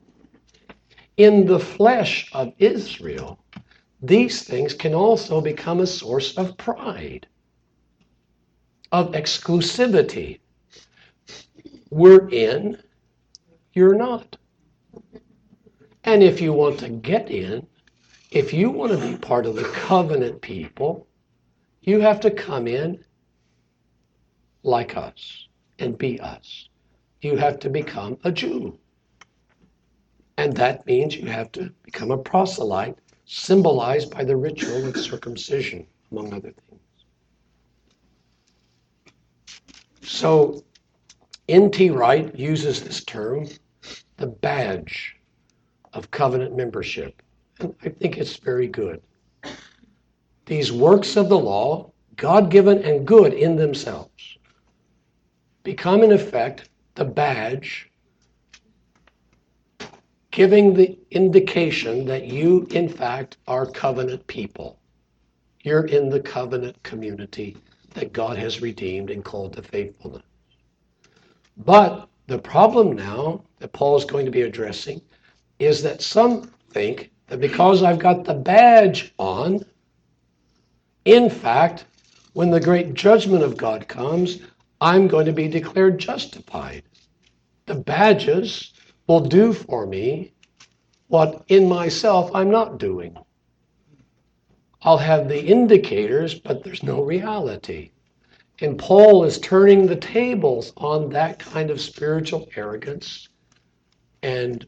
in 1.18 1.44
the 1.44 1.58
flesh 1.58 2.30
of 2.32 2.54
Israel, 2.58 3.38
these 4.00 4.44
things 4.44 4.72
can 4.72 4.94
also 4.94 5.40
become 5.40 5.80
a 5.80 5.86
source 5.86 6.38
of 6.38 6.56
pride, 6.56 7.26
of 8.92 9.12
exclusivity. 9.12 10.38
We're 11.90 12.28
in, 12.28 12.82
you're 13.72 13.94
not. 13.94 14.36
And 16.04 16.22
if 16.22 16.40
you 16.40 16.52
want 16.52 16.78
to 16.80 16.88
get 16.88 17.30
in, 17.30 17.66
if 18.30 18.52
you 18.52 18.70
want 18.70 18.92
to 18.92 18.98
be 18.98 19.16
part 19.16 19.46
of 19.46 19.54
the 19.54 19.64
covenant 19.64 20.40
people, 20.40 21.06
you 21.80 22.00
have 22.00 22.20
to 22.20 22.30
come 22.30 22.66
in 22.66 23.02
like 24.62 24.96
us 24.96 25.48
and 25.78 25.96
be 25.96 26.20
us. 26.20 26.68
You 27.20 27.36
have 27.36 27.58
to 27.60 27.70
become 27.70 28.18
a 28.24 28.32
Jew. 28.32 28.78
And 30.36 30.56
that 30.56 30.86
means 30.86 31.16
you 31.16 31.26
have 31.26 31.50
to 31.52 31.72
become 31.82 32.10
a 32.10 32.18
proselyte, 32.18 32.98
symbolized 33.24 34.10
by 34.10 34.24
the 34.24 34.36
ritual 34.36 34.86
of 34.86 34.96
circumcision, 34.96 35.86
among 36.12 36.32
other 36.32 36.52
things. 36.52 36.80
So, 40.02 40.62
N.T. 41.48 41.90
Wright 41.90 42.34
uses 42.38 42.82
this 42.82 43.02
term, 43.04 43.48
the 44.18 44.26
badge 44.26 45.16
of 45.94 46.10
covenant 46.10 46.54
membership. 46.54 47.22
And 47.60 47.74
I 47.82 47.88
think 47.88 48.18
it's 48.18 48.36
very 48.36 48.68
good. 48.68 49.02
These 50.44 50.72
works 50.72 51.16
of 51.16 51.28
the 51.28 51.38
law, 51.38 51.90
God 52.16 52.50
given 52.50 52.82
and 52.82 53.06
good 53.06 53.32
in 53.32 53.56
themselves, 53.56 54.38
become, 55.62 56.02
in 56.02 56.12
effect, 56.12 56.68
the 56.94 57.04
badge 57.04 57.90
giving 60.30 60.74
the 60.74 60.98
indication 61.10 62.04
that 62.04 62.26
you, 62.26 62.66
in 62.70 62.88
fact, 62.88 63.38
are 63.46 63.66
covenant 63.66 64.26
people. 64.26 64.78
You're 65.62 65.86
in 65.86 66.10
the 66.10 66.20
covenant 66.20 66.82
community 66.82 67.56
that 67.94 68.12
God 68.12 68.36
has 68.36 68.60
redeemed 68.60 69.10
and 69.10 69.24
called 69.24 69.54
to 69.54 69.62
faithfulness. 69.62 70.22
But 71.58 72.08
the 72.28 72.38
problem 72.38 72.92
now 72.92 73.42
that 73.58 73.72
Paul 73.72 73.96
is 73.96 74.04
going 74.04 74.24
to 74.26 74.30
be 74.30 74.42
addressing 74.42 75.02
is 75.58 75.82
that 75.82 76.02
some 76.02 76.52
think 76.70 77.10
that 77.26 77.40
because 77.40 77.82
I've 77.82 77.98
got 77.98 78.24
the 78.24 78.34
badge 78.34 79.12
on, 79.18 79.64
in 81.04 81.28
fact, 81.28 81.84
when 82.32 82.50
the 82.50 82.60
great 82.60 82.94
judgment 82.94 83.42
of 83.42 83.56
God 83.56 83.88
comes, 83.88 84.38
I'm 84.80 85.08
going 85.08 85.26
to 85.26 85.32
be 85.32 85.48
declared 85.48 85.98
justified. 85.98 86.84
The 87.66 87.74
badges 87.74 88.72
will 89.08 89.20
do 89.20 89.52
for 89.52 89.86
me 89.86 90.32
what 91.08 91.44
in 91.48 91.68
myself 91.68 92.30
I'm 92.34 92.50
not 92.50 92.78
doing. 92.78 93.16
I'll 94.82 94.98
have 94.98 95.28
the 95.28 95.44
indicators, 95.44 96.34
but 96.34 96.62
there's 96.62 96.84
no 96.84 97.02
reality. 97.02 97.90
And 98.60 98.78
Paul 98.78 99.24
is 99.24 99.38
turning 99.38 99.86
the 99.86 99.96
tables 99.96 100.72
on 100.76 101.10
that 101.10 101.38
kind 101.38 101.70
of 101.70 101.80
spiritual 101.80 102.48
arrogance 102.56 103.28
and 104.22 104.66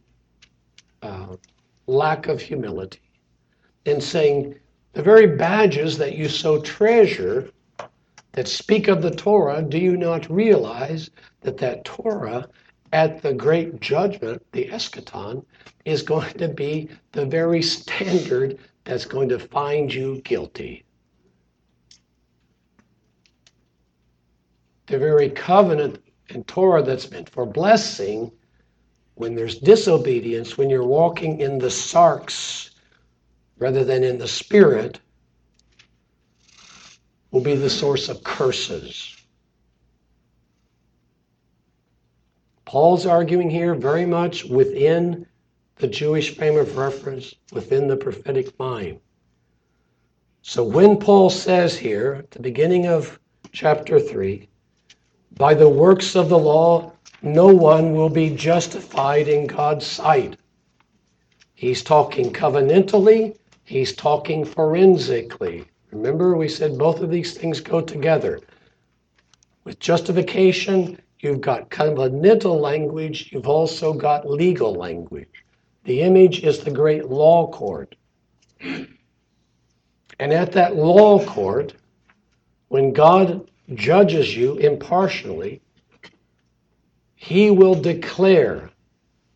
uh, 1.02 1.36
lack 1.86 2.28
of 2.28 2.40
humility 2.40 3.00
and 3.86 4.02
saying 4.02 4.54
the 4.92 5.02
very 5.02 5.26
badges 5.26 5.98
that 5.98 6.16
you 6.16 6.28
so 6.28 6.60
treasure 6.60 7.50
that 8.32 8.46
speak 8.46 8.86
of 8.86 9.02
the 9.02 9.10
Torah, 9.10 9.62
do 9.62 9.78
you 9.78 9.96
not 9.96 10.30
realize 10.30 11.10
that 11.40 11.56
that 11.58 11.84
Torah 11.84 12.48
at 12.92 13.22
the 13.22 13.32
great 13.32 13.80
judgment, 13.80 14.44
the 14.52 14.66
eschaton, 14.66 15.44
is 15.84 16.02
going 16.02 16.32
to 16.34 16.48
be 16.48 16.88
the 17.12 17.26
very 17.26 17.62
standard 17.62 18.58
that's 18.84 19.04
going 19.04 19.28
to 19.28 19.38
find 19.38 19.92
you 19.92 20.20
guilty? 20.22 20.84
The 24.90 24.98
very 24.98 25.30
covenant 25.30 26.02
and 26.30 26.44
Torah 26.48 26.82
that's 26.82 27.12
meant 27.12 27.28
for 27.28 27.46
blessing, 27.46 28.32
when 29.14 29.36
there's 29.36 29.58
disobedience, 29.58 30.58
when 30.58 30.68
you're 30.68 30.84
walking 30.84 31.40
in 31.40 31.58
the 31.58 31.68
sarx 31.68 32.70
rather 33.58 33.84
than 33.84 34.02
in 34.02 34.18
the 34.18 34.26
spirit 34.26 34.98
will 37.30 37.40
be 37.40 37.54
the 37.54 37.70
source 37.70 38.08
of 38.08 38.24
curses. 38.24 39.16
Paul's 42.64 43.06
arguing 43.06 43.48
here 43.48 43.76
very 43.76 44.06
much 44.06 44.44
within 44.44 45.24
the 45.76 45.86
Jewish 45.86 46.36
frame 46.36 46.56
of 46.56 46.76
reference, 46.76 47.32
within 47.52 47.86
the 47.86 47.96
prophetic 47.96 48.58
mind. 48.58 48.98
So 50.42 50.64
when 50.64 50.96
Paul 50.98 51.30
says 51.30 51.76
here 51.76 52.16
at 52.18 52.32
the 52.32 52.40
beginning 52.40 52.88
of 52.88 53.20
chapter 53.52 54.00
3, 54.00 54.49
by 55.36 55.54
the 55.54 55.68
works 55.68 56.16
of 56.16 56.28
the 56.28 56.38
law, 56.38 56.92
no 57.22 57.46
one 57.46 57.94
will 57.94 58.08
be 58.08 58.30
justified 58.30 59.28
in 59.28 59.46
God's 59.46 59.86
sight. 59.86 60.36
He's 61.54 61.82
talking 61.82 62.32
covenantally, 62.32 63.36
he's 63.64 63.94
talking 63.94 64.44
forensically. 64.44 65.66
Remember, 65.90 66.36
we 66.36 66.48
said 66.48 66.78
both 66.78 67.00
of 67.00 67.10
these 67.10 67.34
things 67.34 67.60
go 67.60 67.80
together. 67.80 68.40
With 69.64 69.78
justification, 69.78 71.00
you've 71.18 71.40
got 71.40 71.68
covenantal 71.68 72.58
language, 72.60 73.30
you've 73.32 73.48
also 73.48 73.92
got 73.92 74.28
legal 74.28 74.74
language. 74.74 75.44
The 75.84 76.00
image 76.00 76.42
is 76.44 76.60
the 76.60 76.70
great 76.70 77.06
law 77.06 77.46
court. 77.50 77.94
And 78.60 80.32
at 80.32 80.52
that 80.52 80.76
law 80.76 81.24
court, 81.24 81.74
when 82.68 82.92
God 82.92 83.49
judges 83.74 84.36
you 84.36 84.56
impartially, 84.56 85.60
he 87.14 87.50
will 87.50 87.74
declare 87.74 88.70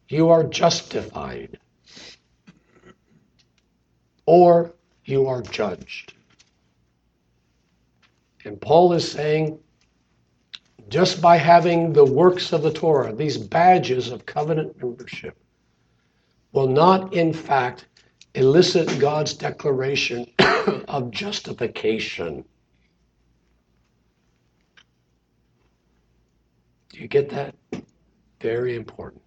you 0.08 0.30
are 0.30 0.44
justified 0.44 1.58
or 4.26 4.74
you 5.04 5.26
are 5.26 5.42
judged. 5.42 6.14
And 8.44 8.60
Paul 8.60 8.92
is 8.92 9.10
saying, 9.10 9.58
just 10.88 11.20
by 11.22 11.36
having 11.36 11.92
the 11.92 12.04
works 12.04 12.52
of 12.52 12.62
the 12.62 12.72
Torah, 12.72 13.14
these 13.14 13.38
badges 13.38 14.10
of 14.10 14.26
covenant 14.26 14.76
membership, 14.82 15.36
will 16.52 16.68
not 16.68 17.14
in 17.14 17.32
fact 17.32 17.86
elicit 18.34 18.98
God's 18.98 19.34
declaration 19.34 20.26
of 20.88 21.10
justification. 21.10 22.44
Do 26.94 27.00
you 27.00 27.08
get 27.08 27.28
that? 27.30 27.56
Very 28.40 28.76
important. 28.76 29.20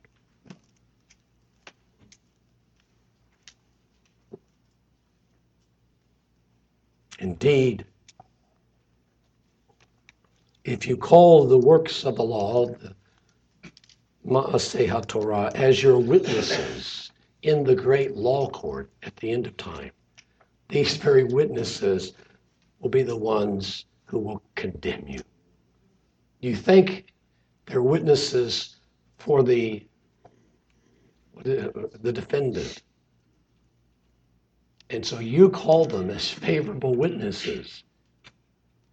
Indeed, 7.20 7.84
if 10.64 10.88
you 10.88 10.96
call 10.96 11.46
the 11.46 11.58
works 11.58 12.06
of 12.06 12.16
the 12.16 12.24
law, 12.24 12.68
the 12.68 12.96
Maaseh 14.26 15.06
Torah, 15.06 15.52
as 15.54 15.84
your 15.84 16.00
witnesses 16.00 17.12
in 17.42 17.66
the 17.66 17.76
great 17.76 18.16
law 18.16 18.50
court 18.50 18.90
at 19.04 19.14
the 19.18 19.30
end 19.30 19.46
of 19.46 19.58
time, 19.58 19.92
these 20.70 20.96
very 20.96 21.26
witnesses 21.26 22.14
will 22.80 22.90
be 22.90 23.04
the 23.04 23.18
ones 23.18 23.84
who 24.06 24.20
will 24.20 24.42
condemn 24.56 25.06
you. 25.06 25.20
You 26.40 26.56
think 26.56 27.08
they're 27.68 27.82
witnesses 27.82 28.78
for 29.18 29.44
the 29.44 29.86
the 31.44 32.12
defendant. 32.12 32.82
And 34.90 35.06
so 35.06 35.20
you 35.20 35.50
call 35.50 35.86
them 35.86 36.10
as 36.10 36.30
favorable 36.30 36.96
witnesses. 36.96 37.84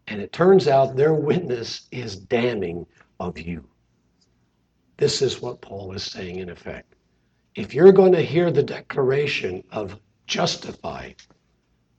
And 0.08 0.20
it 0.20 0.32
turns 0.32 0.68
out 0.68 0.94
their 0.94 1.14
witness 1.14 1.88
is 1.90 2.16
damning 2.16 2.86
of 3.18 3.38
you. 3.38 3.64
This 4.98 5.22
is 5.22 5.40
what 5.40 5.62
Paul 5.62 5.92
is 5.92 6.02
saying 6.02 6.38
in 6.38 6.50
effect. 6.50 6.94
If 7.54 7.72
you're 7.72 7.92
going 7.92 8.12
to 8.12 8.22
hear 8.22 8.50
the 8.50 8.62
declaration 8.62 9.64
of 9.70 9.98
justified, 10.26 11.16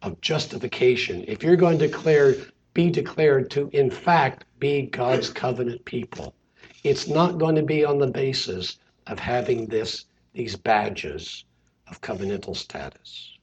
of 0.01 0.21
justification, 0.21 1.25
if 1.27 1.41
you're 1.41 1.55
going 1.55 1.79
to 1.79 1.87
declare, 1.87 2.35
be 2.73 2.91
declared 2.91 3.49
to, 3.51 3.69
in 3.73 3.89
fact, 3.89 4.45
be 4.59 4.83
God's 4.83 5.29
covenant 5.29 5.83
people, 5.85 6.35
it's 6.85 7.07
not 7.07 7.39
going 7.39 7.55
to 7.55 7.63
be 7.63 7.83
on 7.83 7.97
the 7.97 8.07
basis 8.07 8.77
of 9.07 9.17
having 9.17 9.65
this, 9.65 10.05
these 10.33 10.55
badges 10.55 11.45
of 11.87 11.99
covenantal 11.99 12.55
status. 12.55 13.39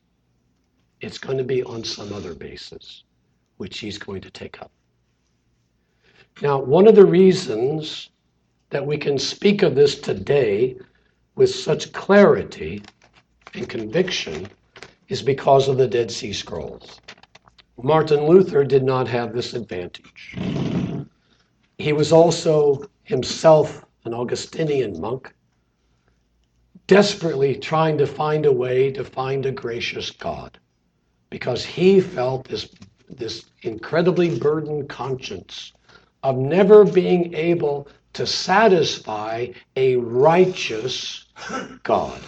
It's 1.01 1.19
going 1.19 1.39
to 1.39 1.45
be 1.45 1.65
on 1.65 1.83
some 1.83 2.13
other 2.13 2.37
basis, 2.37 3.03
which 3.57 3.81
he's 3.81 3.99
going 3.99 4.21
to 4.21 4.31
take 4.31 4.63
up. 4.63 4.71
Now, 6.41 6.61
one 6.61 6.87
of 6.87 6.95
the 6.95 7.05
reasons 7.05 8.11
that 8.71 8.87
we 8.87 8.97
can 8.97 9.19
speak 9.19 9.63
of 9.63 9.75
this 9.75 9.99
today 9.99 10.77
with 11.35 11.53
such 11.53 11.93
clarity 11.93 12.81
and 13.55 13.69
conviction 13.69 14.47
is 15.09 15.21
because 15.21 15.67
of 15.67 15.79
the 15.79 15.89
Dead 15.89 16.13
Sea 16.13 16.33
Scrolls. 16.33 17.01
Martin 17.83 18.25
Luther 18.25 18.63
did 18.63 18.85
not 18.85 19.09
have 19.09 19.35
this 19.35 19.53
advantage. 19.55 20.37
He 21.79 21.93
was 21.93 22.13
also 22.13 22.85
himself 23.03 23.85
an 24.05 24.15
Augustinian 24.15 25.01
monk, 25.01 25.35
desperately 26.87 27.55
trying 27.57 27.99
to 27.99 28.07
find 28.07 28.47
a 28.47 28.53
way 28.53 28.91
to 28.93 29.05
find 29.05 29.47
a 29.47 29.53
gracious 29.53 30.11
God 30.11 30.59
because 31.31 31.65
he 31.65 32.01
felt 32.01 32.47
this, 32.49 32.69
this 33.09 33.47
incredibly 33.63 34.39
burdened 34.39 34.89
conscience 34.89 35.73
of 36.23 36.37
never 36.37 36.85
being 36.85 37.35
able 37.35 37.89
to 38.13 38.27
satisfy 38.27 39.47
a 39.77 39.97
righteous 39.97 41.25
God, 41.83 42.21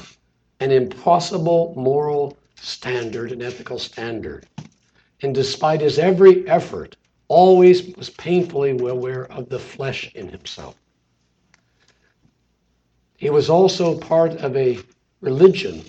an 0.61 0.71
impossible 0.71 1.75
moral 1.77 2.39
standard, 2.57 3.31
an 3.31 3.43
ethical 3.43 3.79
standard. 3.79 4.47
And 5.21 5.35
despite 5.35 5.83
his 5.83 5.99
every 5.99 6.49
effort, 6.49 6.97
always 7.35 7.97
was 7.97 8.11
painfully 8.11 8.71
aware 8.71 9.25
of 9.33 9.49
the 9.49 9.59
flesh 9.59 10.13
in 10.15 10.29
himself. 10.29 10.77
He 13.17 13.29
was 13.29 13.51
also 13.51 13.99
part 13.99 14.35
of 14.37 14.57
a 14.57 14.79
religion, 15.21 15.83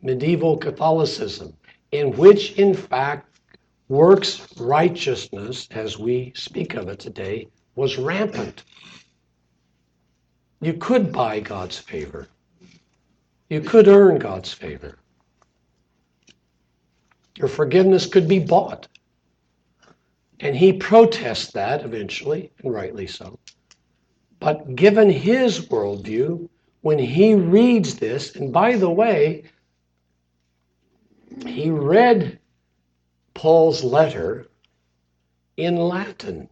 medieval 0.00 0.56
Catholicism, 0.56 1.54
in 1.92 2.16
which, 2.16 2.52
in 2.52 2.72
fact, 2.72 3.40
works 3.88 4.46
righteousness, 4.56 5.68
as 5.70 5.98
we 5.98 6.32
speak 6.34 6.74
of 6.74 6.88
it 6.88 6.98
today, 6.98 7.48
was 7.74 7.98
rampant. 7.98 8.64
You 10.62 10.72
could 10.72 11.12
buy 11.12 11.40
God's 11.40 11.76
favor. 11.76 12.26
You 13.50 13.60
could 13.60 13.86
earn 13.86 14.18
God's 14.18 14.50
favor. 14.50 14.96
Your 17.36 17.48
forgiveness 17.48 18.06
could 18.06 18.26
be 18.26 18.38
bought. 18.38 18.88
And 20.40 20.54
he 20.54 20.72
protests 20.72 21.52
that 21.52 21.84
eventually, 21.84 22.52
and 22.62 22.72
rightly 22.72 23.06
so. 23.06 23.38
But 24.38 24.76
given 24.76 25.08
his 25.08 25.60
worldview, 25.60 26.48
when 26.82 26.98
he 26.98 27.34
reads 27.34 27.96
this, 27.96 28.36
and 28.36 28.52
by 28.52 28.76
the 28.76 28.90
way, 28.90 29.44
he 31.46 31.70
read 31.70 32.38
Paul's 33.34 33.82
letter 33.82 34.46
in 35.56 35.76
Latin. 35.76 36.48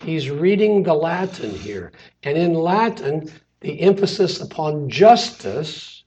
He's 0.00 0.28
reading 0.28 0.82
the 0.82 0.94
Latin 0.94 1.50
here. 1.50 1.92
And 2.24 2.36
in 2.36 2.52
Latin, 2.54 3.30
the 3.60 3.80
emphasis 3.80 4.40
upon 4.40 4.90
justice 4.90 6.04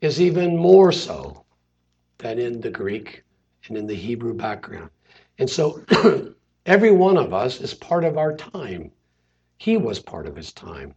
is 0.00 0.20
even 0.20 0.56
more 0.56 0.92
so 0.92 1.44
than 2.18 2.38
in 2.38 2.60
the 2.60 2.70
Greek 2.70 3.23
and 3.68 3.76
in 3.76 3.86
the 3.86 3.94
Hebrew 3.94 4.34
background. 4.34 4.90
And 5.38 5.48
so 5.48 5.84
every 6.66 6.92
one 6.92 7.16
of 7.16 7.32
us 7.32 7.60
is 7.60 7.74
part 7.74 8.04
of 8.04 8.18
our 8.18 8.36
time. 8.36 8.90
He 9.58 9.76
was 9.76 9.98
part 9.98 10.26
of 10.26 10.36
his 10.36 10.52
time. 10.52 10.94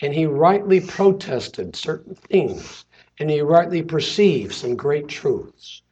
And 0.00 0.12
he 0.12 0.26
rightly 0.26 0.80
protested 0.80 1.76
certain 1.76 2.14
things 2.14 2.84
and 3.18 3.30
he 3.30 3.40
rightly 3.40 3.82
perceives 3.82 4.56
some 4.56 4.76
great 4.76 5.08
truths. 5.08 5.82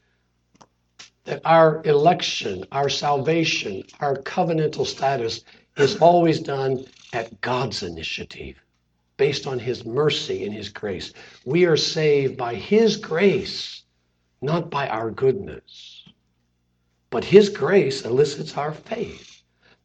That 1.25 1.41
our 1.45 1.83
election, 1.85 2.65
our 2.73 2.89
salvation, 2.89 3.85
our 4.01 4.17
covenantal 4.17 4.87
status 4.87 5.45
is 5.77 5.97
always 5.97 6.41
done 6.41 6.85
at 7.13 7.41
God's 7.41 7.83
initiative, 7.83 8.57
based 9.17 9.47
on 9.47 9.59
His 9.59 9.85
mercy 9.85 10.45
and 10.45 10.53
His 10.53 10.69
grace. 10.69 11.13
We 11.45 11.65
are 11.67 11.77
saved 11.77 12.37
by 12.37 12.55
His 12.55 12.97
grace, 12.97 13.85
not 14.41 14.71
by 14.71 14.89
our 14.89 15.11
goodness. 15.11 15.92
But 17.13 17.25
His 17.25 17.51
grace 17.51 18.07
elicits 18.07 18.57
our 18.57 18.73
faith. 18.73 19.43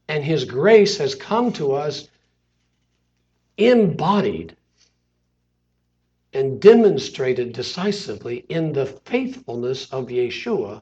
And 0.07 0.23
His 0.23 0.45
grace 0.45 0.97
has 0.97 1.13
come 1.13 1.51
to 1.53 1.73
us 1.73 2.07
embodied 3.57 4.55
and 6.31 6.61
demonstrated 6.61 7.51
decisively 7.51 8.45
in 8.47 8.71
the 8.71 8.85
faithfulness 8.85 9.91
of 9.91 10.07
Yeshua 10.07 10.81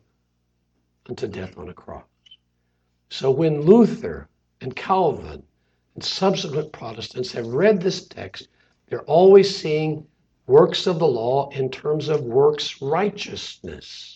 unto 1.10 1.28
death 1.28 1.58
on 1.58 1.70
a 1.70 1.74
cross. 1.74 2.04
So 3.10 3.32
when 3.32 3.62
Luther 3.62 4.30
and 4.62 4.76
Calvin 4.76 5.42
and 5.96 6.04
subsequent 6.04 6.72
Protestants 6.72 7.32
have 7.32 7.48
read 7.48 7.82
this 7.82 8.08
text, 8.08 8.50
they're 8.88 9.02
always 9.04 9.56
seeing 9.56 10.06
works 10.46 10.86
of 10.86 11.00
the 11.00 11.08
law 11.08 11.50
in 11.50 11.72
terms 11.72 12.08
of 12.08 12.22
works 12.22 12.84
righteousness. 12.84 14.15